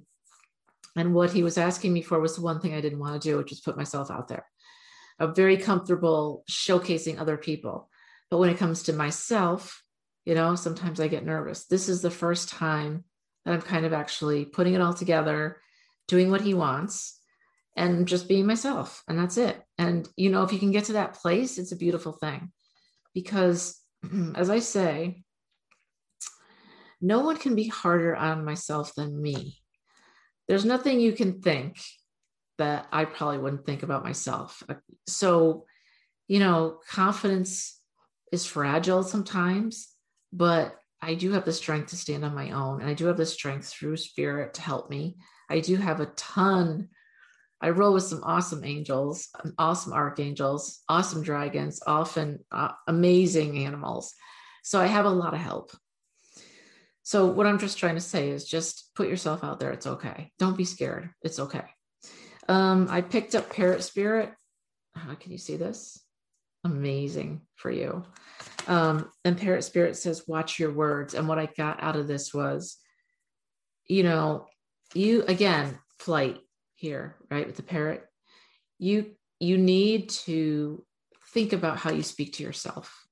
And 0.96 1.16
what 1.16 1.34
he 1.34 1.42
was 1.42 1.58
asking 1.58 1.92
me 1.92 2.04
for 2.04 2.20
was 2.20 2.36
the 2.36 2.44
one 2.44 2.60
thing 2.60 2.76
i 2.76 2.82
didn't 2.82 3.00
want 3.00 3.20
to 3.20 3.28
do 3.30 3.38
which 3.38 3.50
was 3.50 3.62
put 3.62 3.78
myself 3.78 4.12
out 4.12 4.28
there. 4.28 4.46
I'm 5.20 5.34
very 5.34 5.58
comfortable 5.58 6.44
showcasing 6.50 7.20
other 7.20 7.36
people 7.38 7.90
but 8.30 8.38
when 8.38 8.50
it 8.50 8.58
comes 8.58 8.84
to 8.84 8.94
myself 8.94 9.82
you 10.24 10.36
know 10.36 10.56
sometimes 10.56 11.00
i 11.00 11.08
get 11.08 11.26
nervous. 11.26 11.66
This 11.66 11.90
is 11.90 12.02
the 12.02 12.12
first 12.12 12.50
time 12.50 13.04
that 13.44 13.56
i'm 13.56 13.62
kind 13.62 13.86
of 13.88 13.92
actually 13.92 14.46
putting 14.46 14.76
it 14.76 14.82
all 14.82 14.94
together 14.94 15.58
doing 16.08 16.32
what 16.32 16.42
he 16.42 16.54
wants 16.54 17.20
and 17.76 18.08
just 18.08 18.28
being 18.28 18.46
myself 18.46 19.04
and 19.08 19.18
that's 19.18 19.38
it. 19.38 19.62
And 19.78 20.08
you 20.16 20.30
know 20.30 20.44
if 20.44 20.54
you 20.54 20.60
can 20.60 20.72
get 20.72 20.86
to 20.86 20.94
that 20.94 21.16
place 21.16 21.58
it's 21.58 21.72
a 21.72 21.78
beautiful 21.78 22.14
thing 22.14 22.52
because 23.14 23.80
as 24.36 24.50
i 24.50 24.60
say 24.60 25.24
no 27.02 27.20
one 27.20 27.38
can 27.38 27.54
be 27.54 27.68
harder 27.68 28.16
on 28.16 28.46
myself 28.46 28.96
than 28.96 29.22
me. 29.22 29.58
There's 30.48 30.64
nothing 30.64 31.02
you 31.02 31.12
can 31.12 31.42
think 31.42 31.78
that 32.58 32.88
i 32.92 33.06
probably 33.06 33.40
wouldn't 33.40 33.66
think 33.66 33.84
about 33.84 34.04
myself. 34.04 34.64
Uh, 34.70 34.76
so 35.08 35.66
you 36.28 36.40
know 36.40 36.80
confidence 36.90 37.80
is 38.32 38.46
fragile 38.46 39.04
sometimes 39.04 39.90
but 40.32 40.76
i 41.02 41.14
do 41.14 41.32
have 41.32 41.46
the 41.46 41.54
strength 41.54 41.90
to 41.90 41.98
stand 41.98 42.24
on 42.24 42.34
my 42.34 42.52
own 42.52 42.82
and 42.82 42.90
i 42.90 42.94
do 42.94 43.06
have 43.06 43.18
the 43.18 43.26
strength 43.26 43.68
through 43.68 43.98
spirit 43.98 44.54
to 44.54 44.62
help 44.62 44.90
me 44.90 45.18
I 45.54 45.60
do 45.60 45.76
have 45.76 46.00
a 46.00 46.08
ton. 46.18 46.90
I 47.62 47.70
roll 47.70 47.94
with 47.94 48.04
some 48.04 48.24
awesome 48.24 48.66
angels, 48.66 49.30
awesome 49.60 49.94
archangels, 49.94 50.82
awesome 50.90 51.22
dragons, 51.22 51.80
often 51.86 52.40
uh, 52.52 52.72
amazing 52.88 53.64
animals. 53.64 54.16
So 54.64 54.82
I 54.82 54.88
have 54.88 55.06
a 55.06 55.10
lot 55.10 55.36
of 55.36 55.40
help. 55.40 55.72
So 57.04 57.28
what 57.28 57.46
I'm 57.46 57.60
just 57.60 57.78
trying 57.78 57.96
to 57.96 58.02
say 58.02 58.30
is 58.30 58.46
just 58.46 58.90
put 58.96 59.08
yourself 59.08 59.44
out 59.44 59.60
there. 59.60 59.72
It's 59.72 59.86
okay. 59.86 60.32
Don't 60.40 60.58
be 60.58 60.66
scared. 60.66 61.12
It's 61.22 61.38
okay. 61.38 61.66
Um, 62.50 62.88
I 62.90 63.02
picked 63.02 63.36
up 63.36 63.54
Parrot 63.54 63.84
Spirit. 63.84 64.34
Uh, 64.96 65.14
can 65.16 65.32
you 65.32 65.38
see 65.38 65.56
this? 65.56 66.02
Amazing 66.64 67.42
for 67.56 67.70
you. 67.70 68.04
Um, 68.68 69.12
and 69.24 69.38
Parrot 69.38 69.64
Spirit 69.64 69.98
says, 69.98 70.28
watch 70.28 70.58
your 70.58 70.74
words. 70.74 71.14
And 71.14 71.28
what 71.28 71.40
I 71.40 71.48
got 71.58 71.84
out 71.84 71.96
of 71.96 72.08
this 72.08 72.34
was, 72.34 72.78
you 73.86 74.04
know, 74.04 74.48
you 74.96 75.24
again 75.24 75.78
flight 76.00 76.40
here 76.76 77.16
right 77.30 77.48
with 77.48 77.56
the 77.56 77.64
parrot 77.64 78.06
you 78.80 79.12
you 79.40 79.58
need 79.58 80.10
to 80.10 80.86
think 81.34 81.54
about 81.54 81.78
how 81.78 81.92
you 81.92 82.04
speak 82.04 82.34
to 82.34 82.44
yourself. 82.44 83.06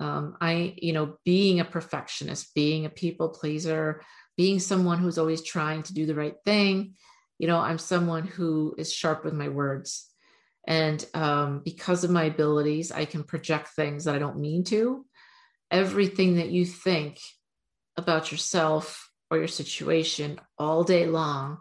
Um, 0.00 0.36
i 0.40 0.74
you 0.78 0.92
know 0.94 1.18
being 1.24 1.60
a 1.60 1.64
perfectionist 1.64 2.54
being 2.54 2.86
a 2.86 2.90
people 2.90 3.28
pleaser 3.28 4.02
being 4.36 4.58
someone 4.58 4.98
who's 4.98 5.18
always 5.18 5.42
trying 5.42 5.82
to 5.84 5.94
do 5.94 6.06
the 6.06 6.14
right 6.14 6.34
thing 6.46 6.94
you 7.38 7.46
know 7.46 7.58
i'm 7.58 7.78
someone 7.78 8.26
who 8.26 8.74
is 8.78 8.92
sharp 8.92 9.24
with 9.24 9.34
my 9.34 9.48
words. 9.48 10.08
And 10.66 11.04
um, 11.12 11.60
because 11.64 12.04
of 12.04 12.10
my 12.10 12.24
abilities 12.24 12.90
i 12.90 13.04
can 13.04 13.22
project 13.22 13.68
things 13.76 14.04
that 14.04 14.14
i 14.14 14.18
don't 14.18 14.38
mean 14.38 14.64
to. 14.64 15.04
Everything 15.70 16.36
that 16.36 16.50
you 16.50 16.64
think 16.64 17.18
about 17.96 18.32
yourself 18.32 19.11
or 19.32 19.38
your 19.38 19.48
situation 19.48 20.38
all 20.58 20.84
day 20.84 21.06
long, 21.06 21.56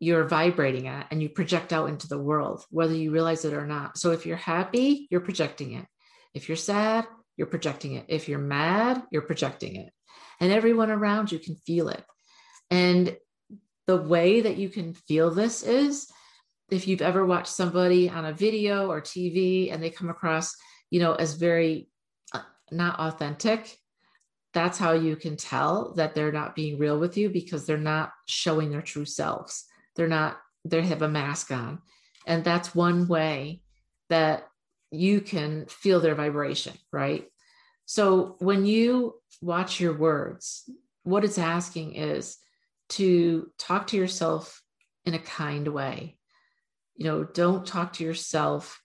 you're 0.00 0.24
vibrating 0.24 0.88
at 0.88 1.06
and 1.12 1.22
you 1.22 1.28
project 1.28 1.72
out 1.72 1.88
into 1.88 2.08
the 2.08 2.18
world, 2.18 2.64
whether 2.70 2.92
you 2.92 3.12
realize 3.12 3.44
it 3.44 3.54
or 3.54 3.64
not. 3.68 3.96
So 3.96 4.10
if 4.10 4.26
you're 4.26 4.36
happy, 4.36 5.06
you're 5.12 5.20
projecting 5.20 5.74
it. 5.74 5.86
If 6.34 6.48
you're 6.48 6.56
sad, 6.56 7.06
you're 7.36 7.46
projecting 7.46 7.94
it. 7.94 8.06
If 8.08 8.28
you're 8.28 8.40
mad, 8.40 9.04
you're 9.12 9.22
projecting 9.22 9.76
it. 9.76 9.92
And 10.40 10.50
everyone 10.50 10.90
around 10.90 11.30
you 11.30 11.38
can 11.38 11.54
feel 11.54 11.88
it. 11.88 12.04
And 12.68 13.16
the 13.86 14.02
way 14.02 14.40
that 14.40 14.56
you 14.56 14.68
can 14.68 14.94
feel 14.94 15.30
this 15.30 15.62
is 15.62 16.10
if 16.68 16.88
you've 16.88 17.00
ever 17.00 17.24
watched 17.24 17.46
somebody 17.46 18.10
on 18.10 18.24
a 18.24 18.32
video 18.32 18.90
or 18.90 19.00
TV 19.00 19.72
and 19.72 19.80
they 19.80 19.90
come 19.90 20.10
across, 20.10 20.52
you 20.90 20.98
know, 20.98 21.14
as 21.14 21.34
very 21.34 21.86
uh, 22.32 22.42
not 22.72 22.98
authentic, 22.98 23.78
that's 24.54 24.78
how 24.78 24.92
you 24.92 25.16
can 25.16 25.36
tell 25.36 25.92
that 25.96 26.14
they're 26.14 26.32
not 26.32 26.54
being 26.54 26.78
real 26.78 26.98
with 26.98 27.16
you 27.16 27.28
because 27.28 27.66
they're 27.66 27.76
not 27.76 28.12
showing 28.26 28.70
their 28.70 28.82
true 28.82 29.04
selves. 29.04 29.64
They're 29.96 30.08
not, 30.08 30.38
they 30.64 30.82
have 30.82 31.02
a 31.02 31.08
mask 31.08 31.50
on. 31.50 31.80
And 32.26 32.44
that's 32.44 32.74
one 32.74 33.08
way 33.08 33.60
that 34.08 34.48
you 34.90 35.20
can 35.20 35.66
feel 35.66 36.00
their 36.00 36.14
vibration, 36.14 36.74
right? 36.92 37.26
So 37.84 38.36
when 38.38 38.64
you 38.64 39.16
watch 39.42 39.80
your 39.80 39.92
words, 39.92 40.70
what 41.02 41.24
it's 41.24 41.38
asking 41.38 41.96
is 41.96 42.38
to 42.90 43.50
talk 43.58 43.88
to 43.88 43.96
yourself 43.96 44.62
in 45.04 45.14
a 45.14 45.18
kind 45.18 45.68
way. 45.68 46.16
You 46.96 47.06
know, 47.06 47.24
don't 47.24 47.66
talk 47.66 47.94
to 47.94 48.04
yourself 48.04 48.80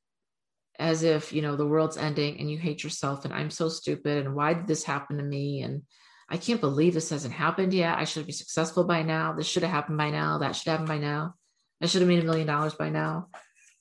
as 0.80 1.04
if, 1.04 1.34
you 1.34 1.42
know, 1.42 1.56
the 1.56 1.68
world's 1.68 1.98
ending 1.98 2.40
and 2.40 2.50
you 2.50 2.58
hate 2.58 2.84
yourself 2.84 3.26
and 3.26 3.34
I'm 3.34 3.52
so 3.52 3.68
stupid 3.68 4.26
and 4.26 4.34
why 4.34 4.54
did 4.54 4.66
this 4.66 4.84
happen 4.84 5.18
to 5.18 5.24
me? 5.24 5.62
And 5.62 5.84
I 6.30 6.38
can't 6.38 6.62
believe 6.62 6.94
this 6.94 7.10
hasn't 7.10 7.34
happened 7.34 7.74
yet. 7.74 7.98
I 7.98 8.06
should 8.06 8.26
be 8.26 8.32
successful 8.32 8.86
by 8.86 9.04
now. 9.04 9.34
This 9.34 9.48
should 9.48 9.64
have 9.64 9.72
happened 9.72 9.98
by 9.98 10.10
now. 10.10 10.38
That 10.38 10.56
should 10.56 10.70
happen 10.72 10.86
by 10.86 10.98
now. 10.98 11.36
I 11.82 11.88
should 11.88 12.02
have 12.02 12.08
made 12.08 12.24
a 12.24 12.26
million 12.26 12.48
dollars 12.48 12.74
by 12.74 12.90
now. 12.90 13.28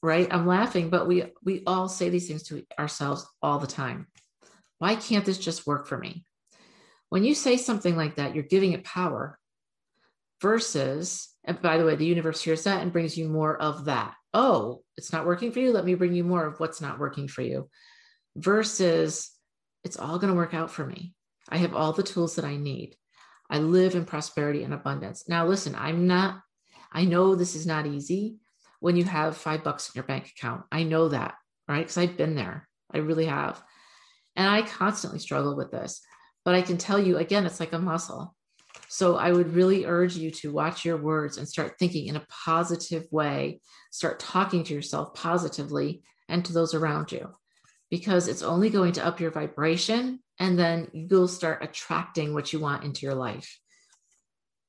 Right? 0.02 0.28
I'm 0.30 0.46
laughing, 0.46 0.90
but 0.90 1.08
we 1.08 1.24
we 1.42 1.64
all 1.66 1.88
say 1.88 2.08
these 2.08 2.28
things 2.28 2.44
to 2.44 2.64
ourselves 2.78 3.26
all 3.42 3.58
the 3.58 3.66
time. 3.66 4.06
Why 4.78 4.94
can't 4.94 5.24
this 5.24 5.38
just 5.38 5.66
work 5.66 5.88
for 5.88 5.98
me? 5.98 6.24
When 7.08 7.24
you 7.24 7.34
say 7.34 7.56
something 7.56 7.96
like 7.96 8.16
that, 8.16 8.34
you're 8.34 8.44
giving 8.44 8.72
it 8.72 8.84
power 8.84 9.38
versus, 10.40 11.28
and 11.44 11.60
by 11.60 11.78
the 11.78 11.84
way, 11.84 11.96
the 11.96 12.06
universe 12.06 12.42
hears 12.42 12.64
that 12.64 12.80
and 12.80 12.92
brings 12.92 13.18
you 13.18 13.28
more 13.28 13.60
of 13.60 13.86
that. 13.86 14.14
Oh, 14.34 14.82
it's 14.96 15.12
not 15.12 15.26
working 15.26 15.52
for 15.52 15.60
you. 15.60 15.72
Let 15.72 15.84
me 15.84 15.94
bring 15.94 16.14
you 16.14 16.24
more 16.24 16.46
of 16.46 16.60
what's 16.60 16.80
not 16.80 16.98
working 16.98 17.28
for 17.28 17.42
you 17.42 17.68
versus 18.36 19.30
it's 19.84 19.98
all 19.98 20.18
going 20.18 20.32
to 20.32 20.36
work 20.36 20.54
out 20.54 20.70
for 20.70 20.84
me. 20.84 21.14
I 21.48 21.58
have 21.58 21.74
all 21.74 21.92
the 21.92 22.02
tools 22.02 22.36
that 22.36 22.44
I 22.44 22.56
need. 22.56 22.96
I 23.50 23.58
live 23.58 23.94
in 23.94 24.04
prosperity 24.04 24.62
and 24.62 24.74
abundance. 24.74 25.28
Now, 25.28 25.46
listen, 25.46 25.74
I'm 25.74 26.06
not, 26.06 26.40
I 26.92 27.04
know 27.04 27.34
this 27.34 27.54
is 27.54 27.66
not 27.66 27.86
easy 27.86 28.36
when 28.80 28.96
you 28.96 29.04
have 29.04 29.36
five 29.36 29.64
bucks 29.64 29.88
in 29.88 29.92
your 29.94 30.04
bank 30.04 30.30
account. 30.36 30.64
I 30.70 30.82
know 30.82 31.08
that, 31.08 31.34
right? 31.66 31.80
Because 31.80 31.96
I've 31.98 32.16
been 32.16 32.34
there. 32.34 32.68
I 32.92 32.98
really 32.98 33.26
have. 33.26 33.62
And 34.36 34.46
I 34.46 34.62
constantly 34.62 35.18
struggle 35.18 35.56
with 35.56 35.70
this. 35.70 36.00
But 36.44 36.54
I 36.54 36.62
can 36.62 36.78
tell 36.78 36.98
you 36.98 37.16
again, 37.16 37.46
it's 37.46 37.60
like 37.60 37.72
a 37.72 37.78
muscle. 37.78 38.34
So 38.88 39.16
I 39.16 39.32
would 39.32 39.54
really 39.54 39.84
urge 39.84 40.16
you 40.16 40.30
to 40.30 40.52
watch 40.52 40.84
your 40.84 40.96
words 40.96 41.36
and 41.36 41.48
start 41.48 41.78
thinking 41.78 42.06
in 42.06 42.16
a 42.16 42.26
positive 42.44 43.06
way, 43.10 43.60
start 43.90 44.18
talking 44.18 44.64
to 44.64 44.74
yourself 44.74 45.14
positively 45.14 46.02
and 46.28 46.44
to 46.44 46.52
those 46.52 46.74
around 46.74 47.12
you, 47.12 47.30
because 47.90 48.28
it's 48.28 48.42
only 48.42 48.70
going 48.70 48.92
to 48.92 49.06
up 49.06 49.20
your 49.20 49.30
vibration 49.30 50.20
and 50.38 50.58
then 50.58 50.88
you'll 50.92 51.28
start 51.28 51.62
attracting 51.62 52.32
what 52.32 52.52
you 52.52 52.60
want 52.60 52.84
into 52.84 53.04
your 53.04 53.14
life. 53.14 53.58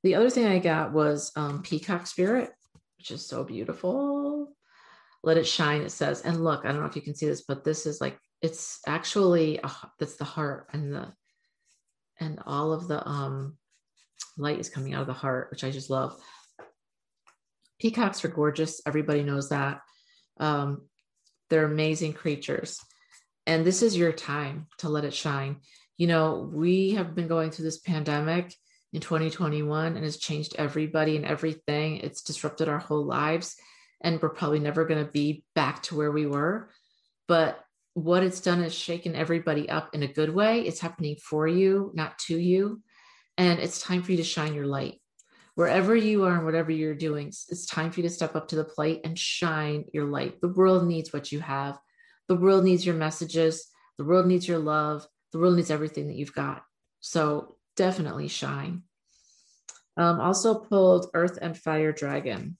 The 0.03 0.15
other 0.15 0.29
thing 0.29 0.45
I 0.47 0.59
got 0.59 0.93
was 0.93 1.31
um, 1.35 1.61
Peacock 1.61 2.07
Spirit, 2.07 2.51
which 2.97 3.11
is 3.11 3.25
so 3.25 3.43
beautiful. 3.43 4.53
Let 5.23 5.37
it 5.37 5.47
shine, 5.47 5.81
it 5.81 5.91
says. 5.91 6.21
And 6.21 6.43
look, 6.43 6.65
I 6.65 6.71
don't 6.71 6.81
know 6.81 6.87
if 6.87 6.95
you 6.95 7.01
can 7.01 7.15
see 7.15 7.25
this, 7.25 7.43
but 7.47 7.63
this 7.63 7.85
is 7.85 8.01
like, 8.01 8.17
it's 8.41 8.79
actually, 8.87 9.59
a, 9.63 9.71
that's 9.99 10.15
the 10.15 10.23
heart 10.25 10.67
and 10.71 10.93
the, 10.93 11.13
and 12.21 12.39
all 12.45 12.73
of 12.73 12.87
the 12.87 13.05
um 13.07 13.57
light 14.39 14.59
is 14.59 14.69
coming 14.69 14.93
out 14.93 15.01
of 15.01 15.07
the 15.07 15.13
heart, 15.13 15.49
which 15.51 15.63
I 15.63 15.71
just 15.71 15.89
love. 15.89 16.19
Peacocks 17.79 18.23
are 18.25 18.29
gorgeous. 18.29 18.81
Everybody 18.85 19.23
knows 19.23 19.49
that. 19.49 19.81
Um, 20.39 20.87
they're 21.49 21.65
amazing 21.65 22.13
creatures. 22.13 22.79
And 23.45 23.65
this 23.65 23.81
is 23.81 23.97
your 23.97 24.11
time 24.11 24.67
to 24.79 24.89
let 24.89 25.05
it 25.05 25.13
shine. 25.13 25.57
You 25.97 26.07
know, 26.07 26.49
we 26.53 26.91
have 26.91 27.15
been 27.15 27.27
going 27.27 27.51
through 27.51 27.65
this 27.65 27.79
pandemic 27.79 28.53
in 28.93 29.01
2021 29.01 29.97
and 29.97 30.05
it's 30.05 30.17
changed 30.17 30.55
everybody 30.57 31.15
and 31.15 31.25
everything. 31.25 31.97
It's 31.97 32.21
disrupted 32.21 32.69
our 32.69 32.79
whole 32.79 33.05
lives. 33.05 33.55
And 34.01 34.21
we're 34.21 34.29
probably 34.29 34.59
never 34.59 34.85
going 34.85 35.03
to 35.03 35.11
be 35.11 35.43
back 35.55 35.83
to 35.83 35.95
where 35.95 36.11
we 36.11 36.25
were. 36.25 36.69
But 37.27 37.59
what 37.93 38.23
it's 38.23 38.39
done 38.39 38.63
is 38.63 38.73
shaken 38.73 39.15
everybody 39.15 39.69
up 39.69 39.93
in 39.93 40.03
a 40.03 40.07
good 40.07 40.33
way. 40.33 40.61
It's 40.61 40.79
happening 40.79 41.17
for 41.17 41.47
you, 41.47 41.91
not 41.93 42.17
to 42.19 42.37
you. 42.37 42.81
And 43.39 43.59
it's 43.59 43.81
time 43.81 44.03
for 44.03 44.11
you 44.11 44.17
to 44.17 44.23
shine 44.23 44.53
your 44.53 44.67
light. 44.67 44.99
Wherever 45.55 45.95
you 45.95 46.25
are 46.25 46.35
and 46.35 46.45
whatever 46.45 46.71
you're 46.71 46.93
doing, 46.93 47.27
it's 47.27 47.65
time 47.65 47.89
for 47.89 48.01
you 48.01 48.07
to 48.07 48.13
step 48.13 48.35
up 48.35 48.49
to 48.49 48.57
the 48.57 48.65
plate 48.65 48.99
and 49.05 49.17
shine 49.17 49.85
your 49.93 50.03
light. 50.03 50.41
The 50.41 50.49
world 50.49 50.85
needs 50.85 51.13
what 51.13 51.31
you 51.31 51.39
have. 51.39 51.79
The 52.27 52.35
world 52.35 52.65
needs 52.65 52.85
your 52.85 52.95
messages. 52.95 53.65
The 53.97 54.03
world 54.03 54.27
needs 54.27 54.45
your 54.45 54.59
love. 54.59 55.07
The 55.31 55.39
world 55.39 55.55
needs 55.55 55.71
everything 55.71 56.07
that 56.07 56.17
you've 56.17 56.35
got. 56.35 56.63
So 56.99 57.55
definitely 57.77 58.27
shine. 58.27 58.83
Um, 59.95 60.19
also 60.19 60.55
pulled 60.55 61.09
Earth 61.13 61.39
and 61.41 61.57
Fire 61.57 61.93
Dragon. 61.93 62.57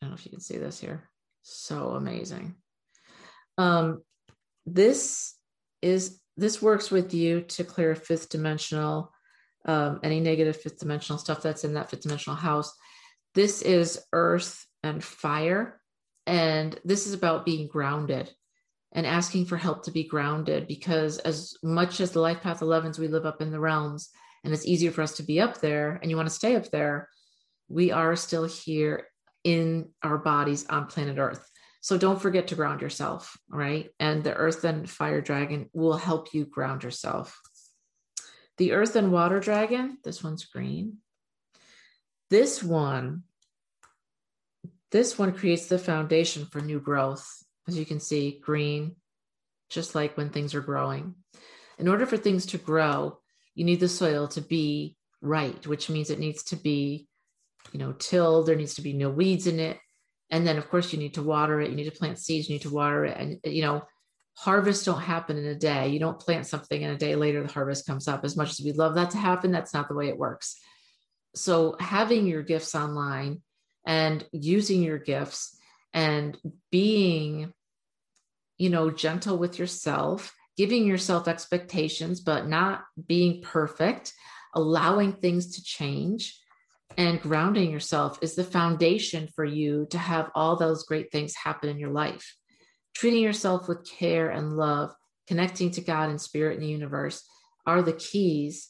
I 0.00 0.06
don't 0.06 0.10
know 0.10 0.14
if 0.14 0.24
you 0.24 0.30
can 0.30 0.40
see 0.40 0.58
this 0.58 0.78
here. 0.78 1.10
So 1.42 1.90
amazing. 1.90 2.54
Um, 3.58 4.02
this 4.64 5.34
is 5.82 6.20
this 6.36 6.62
works 6.62 6.90
with 6.90 7.12
you 7.14 7.40
to 7.42 7.64
clear 7.64 7.90
a 7.90 7.96
fifth 7.96 8.28
dimensional 8.28 9.12
um, 9.66 10.00
any 10.02 10.20
negative 10.20 10.56
fifth 10.56 10.78
dimensional 10.78 11.18
stuff 11.18 11.42
that's 11.42 11.64
in 11.64 11.74
that 11.74 11.90
fifth 11.90 12.02
dimensional 12.02 12.36
house. 12.36 12.72
This 13.34 13.62
is 13.62 14.00
earth 14.12 14.66
and 14.82 15.02
fire. 15.02 15.80
And 16.26 16.78
this 16.84 17.06
is 17.06 17.14
about 17.14 17.44
being 17.44 17.66
grounded 17.68 18.30
and 18.92 19.06
asking 19.06 19.46
for 19.46 19.56
help 19.56 19.84
to 19.84 19.90
be 19.90 20.04
grounded 20.04 20.66
because, 20.66 21.18
as 21.18 21.54
much 21.62 22.00
as 22.00 22.10
the 22.10 22.20
life 22.20 22.40
path 22.40 22.60
11s, 22.60 22.98
we 22.98 23.08
live 23.08 23.26
up 23.26 23.40
in 23.40 23.50
the 23.50 23.60
realms 23.60 24.10
and 24.44 24.52
it's 24.52 24.66
easier 24.66 24.90
for 24.90 25.02
us 25.02 25.16
to 25.16 25.22
be 25.22 25.40
up 25.40 25.60
there 25.60 25.98
and 26.00 26.10
you 26.10 26.16
want 26.16 26.28
to 26.28 26.34
stay 26.34 26.56
up 26.56 26.70
there, 26.70 27.08
we 27.68 27.92
are 27.92 28.16
still 28.16 28.44
here 28.44 29.06
in 29.44 29.88
our 30.02 30.18
bodies 30.18 30.66
on 30.68 30.86
planet 30.86 31.18
Earth. 31.18 31.46
So 31.82 31.96
don't 31.96 32.20
forget 32.20 32.48
to 32.48 32.54
ground 32.54 32.82
yourself, 32.82 33.36
right? 33.48 33.88
And 33.98 34.22
the 34.22 34.34
earth 34.34 34.64
and 34.64 34.88
fire 34.88 35.22
dragon 35.22 35.70
will 35.72 35.96
help 35.96 36.34
you 36.34 36.44
ground 36.44 36.84
yourself. 36.84 37.38
The 38.60 38.72
Earth 38.72 38.94
and 38.94 39.10
Water 39.10 39.40
Dragon, 39.40 39.96
this 40.04 40.22
one's 40.22 40.44
green. 40.44 40.98
This 42.28 42.62
one, 42.62 43.22
this 44.92 45.18
one 45.18 45.32
creates 45.32 45.68
the 45.68 45.78
foundation 45.78 46.44
for 46.44 46.60
new 46.60 46.78
growth. 46.78 47.26
As 47.66 47.78
you 47.78 47.86
can 47.86 48.00
see, 48.00 48.38
green, 48.38 48.96
just 49.70 49.94
like 49.94 50.14
when 50.18 50.28
things 50.28 50.54
are 50.54 50.60
growing. 50.60 51.14
In 51.78 51.88
order 51.88 52.04
for 52.04 52.18
things 52.18 52.44
to 52.46 52.58
grow, 52.58 53.20
you 53.54 53.64
need 53.64 53.80
the 53.80 53.88
soil 53.88 54.28
to 54.28 54.42
be 54.42 54.94
right, 55.22 55.66
which 55.66 55.88
means 55.88 56.10
it 56.10 56.18
needs 56.18 56.42
to 56.42 56.56
be, 56.56 57.08
you 57.72 57.78
know, 57.78 57.92
tilled. 57.92 58.44
There 58.44 58.56
needs 58.56 58.74
to 58.74 58.82
be 58.82 58.92
no 58.92 59.08
weeds 59.08 59.46
in 59.46 59.58
it. 59.58 59.78
And 60.28 60.46
then, 60.46 60.58
of 60.58 60.68
course, 60.68 60.92
you 60.92 60.98
need 60.98 61.14
to 61.14 61.22
water 61.22 61.62
it. 61.62 61.70
You 61.70 61.76
need 61.76 61.90
to 61.90 61.98
plant 61.98 62.18
seeds. 62.18 62.50
You 62.50 62.56
need 62.56 62.62
to 62.62 62.74
water 62.74 63.06
it. 63.06 63.16
And, 63.16 63.40
you 63.42 63.62
know, 63.62 63.84
harvests 64.40 64.86
don't 64.86 65.02
happen 65.02 65.36
in 65.36 65.44
a 65.44 65.54
day. 65.54 65.88
You 65.88 65.98
don't 65.98 66.18
plant 66.18 66.46
something 66.46 66.82
and 66.82 66.94
a 66.94 66.98
day 66.98 67.14
later 67.14 67.42
the 67.42 67.52
harvest 67.52 67.86
comes 67.86 68.08
up. 68.08 68.24
As 68.24 68.38
much 68.38 68.48
as 68.48 68.60
we'd 68.64 68.78
love 68.78 68.94
that 68.94 69.10
to 69.10 69.18
happen, 69.18 69.52
that's 69.52 69.74
not 69.74 69.88
the 69.88 69.94
way 69.94 70.08
it 70.08 70.16
works. 70.16 70.56
So 71.34 71.76
having 71.78 72.26
your 72.26 72.42
gifts 72.42 72.74
online 72.74 73.42
and 73.86 74.24
using 74.32 74.82
your 74.82 74.96
gifts 74.96 75.58
and 75.92 76.38
being, 76.70 77.52
you 78.56 78.70
know, 78.70 78.90
gentle 78.90 79.36
with 79.36 79.58
yourself, 79.58 80.34
giving 80.56 80.86
yourself 80.86 81.28
expectations, 81.28 82.20
but 82.20 82.48
not 82.48 82.84
being 83.06 83.42
perfect, 83.42 84.14
allowing 84.54 85.12
things 85.12 85.56
to 85.56 85.62
change 85.62 86.40
and 86.96 87.20
grounding 87.20 87.70
yourself 87.70 88.18
is 88.22 88.36
the 88.36 88.44
foundation 88.44 89.28
for 89.36 89.44
you 89.44 89.86
to 89.90 89.98
have 89.98 90.30
all 90.34 90.56
those 90.56 90.84
great 90.84 91.12
things 91.12 91.34
happen 91.34 91.68
in 91.68 91.78
your 91.78 91.90
life 91.90 92.36
treating 92.94 93.22
yourself 93.22 93.68
with 93.68 93.88
care 93.88 94.30
and 94.30 94.56
love, 94.56 94.94
connecting 95.26 95.70
to 95.72 95.80
God 95.80 96.10
and 96.10 96.20
spirit 96.20 96.56
in 96.56 96.60
the 96.60 96.68
universe 96.68 97.22
are 97.66 97.82
the 97.82 97.92
keys 97.92 98.68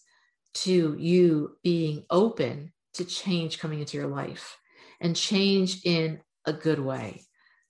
to 0.53 0.97
you 0.99 1.57
being 1.63 2.05
open 2.11 2.73
to 2.95 3.05
change 3.05 3.59
coming 3.59 3.81
into 3.81 3.97
your 3.97 4.09
life 4.09 4.59
and 5.01 5.17
change 5.17 5.83
in 5.85 6.21
a 6.45 6.53
good 6.53 6.79
way, 6.79 7.23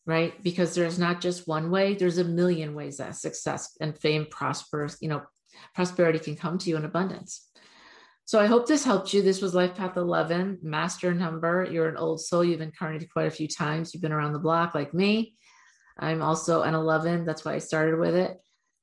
right? 0.07 0.43
Because 0.43 0.75
there's 0.75 0.99
not 0.99 1.21
just 1.21 1.47
one 1.47 1.71
way, 1.71 1.95
there's 1.95 2.19
a 2.19 2.25
million 2.25 2.75
ways 2.75 2.97
that 2.97 3.17
success 3.17 3.77
and 3.81 3.97
fame, 3.99 4.27
prosperous, 4.31 4.97
you 5.01 5.09
know, 5.09 5.23
prosperity 5.75 6.19
can 6.19 6.37
come 6.37 6.59
to 6.59 6.71
you 6.71 6.77
in 6.77 6.85
abundance. 6.85 7.49
So 8.25 8.39
I 8.41 8.47
hope 8.47 8.67
this 8.67 8.85
helped 8.85 9.13
you. 9.13 9.23
This 9.23 9.43
was 9.43 9.55
Life 9.55 9.75
Path 9.75 9.97
11, 9.97 10.61
master 10.63 11.13
number. 11.13 11.67
You're 11.69 11.89
an 11.89 11.97
old 11.97 12.21
soul. 12.21 12.45
You've 12.45 12.61
incarnated 12.61 13.13
quite 13.13 13.27
a 13.27 13.31
few 13.31 13.49
times. 13.49 13.93
You've 13.93 14.03
been 14.03 14.13
around 14.13 14.35
the 14.35 14.39
block 14.39 14.73
like 14.73 14.95
me. 14.95 15.35
I'm 16.01 16.23
also 16.23 16.63
an 16.63 16.75
11. 16.75 17.25
That's 17.25 17.45
why 17.45 17.55
I 17.55 17.59
started 17.59 17.99
with 17.99 18.17
it. 18.17 18.41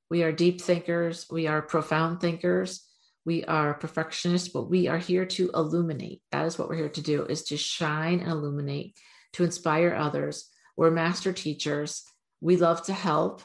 We 0.10 0.24
are 0.24 0.32
deep 0.32 0.62
thinkers. 0.62 1.26
We 1.30 1.48
are 1.48 1.62
profound 1.62 2.22
thinkers. 2.22 2.86
We 3.26 3.44
are 3.44 3.74
perfectionists, 3.74 4.48
but 4.48 4.70
we 4.70 4.88
are 4.88 4.98
here 4.98 5.26
to 5.26 5.52
illuminate. 5.54 6.22
That 6.32 6.46
is 6.46 6.58
what 6.58 6.70
we're 6.70 6.76
here 6.76 6.90
to 6.90 7.02
do 7.02 7.26
is 7.26 7.44
to 7.46 7.58
shine 7.58 8.22
and 8.22 8.32
illuminate, 8.32 8.98
to 9.34 9.44
inspire 9.44 9.94
others. 9.94 10.50
We're 10.78 10.92
master 10.92 11.34
teachers. 11.34 12.04
We 12.40 12.56
love 12.56 12.84
to 12.86 12.94
help 12.94 13.42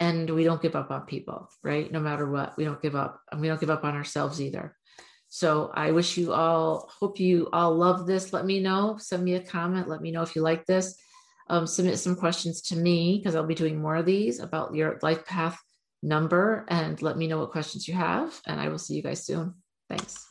and 0.00 0.28
we 0.28 0.42
don't 0.42 0.60
give 0.60 0.74
up 0.74 0.90
on 0.90 1.02
people, 1.02 1.48
right? 1.62 1.90
No 1.90 2.00
matter 2.00 2.28
what, 2.28 2.56
we 2.56 2.64
don't 2.64 2.82
give 2.82 2.96
up, 2.96 3.20
and 3.30 3.40
we 3.40 3.46
don't 3.46 3.60
give 3.60 3.70
up 3.70 3.84
on 3.84 3.94
ourselves 3.94 4.40
either. 4.42 4.76
So 5.28 5.70
I 5.72 5.92
wish 5.92 6.18
you 6.18 6.32
all, 6.32 6.90
hope 6.98 7.20
you 7.20 7.48
all 7.52 7.74
love 7.76 8.06
this. 8.06 8.32
Let 8.32 8.44
me 8.44 8.60
know, 8.60 8.96
send 8.98 9.22
me 9.22 9.34
a 9.34 9.40
comment. 9.40 9.88
Let 9.88 10.02
me 10.02 10.10
know 10.10 10.22
if 10.22 10.34
you 10.34 10.42
like 10.42 10.66
this. 10.66 10.96
Um, 11.52 11.66
submit 11.66 11.98
some 11.98 12.16
questions 12.16 12.62
to 12.62 12.76
me 12.76 13.18
because 13.18 13.36
I'll 13.36 13.46
be 13.46 13.54
doing 13.54 13.78
more 13.78 13.96
of 13.96 14.06
these 14.06 14.40
about 14.40 14.74
your 14.74 14.98
life 15.02 15.26
path 15.26 15.60
number 16.02 16.64
and 16.68 17.00
let 17.02 17.18
me 17.18 17.26
know 17.26 17.40
what 17.40 17.50
questions 17.50 17.86
you 17.86 17.92
have. 17.92 18.40
And 18.46 18.58
I 18.58 18.70
will 18.70 18.78
see 18.78 18.94
you 18.94 19.02
guys 19.02 19.26
soon. 19.26 19.52
Thanks. 19.86 20.30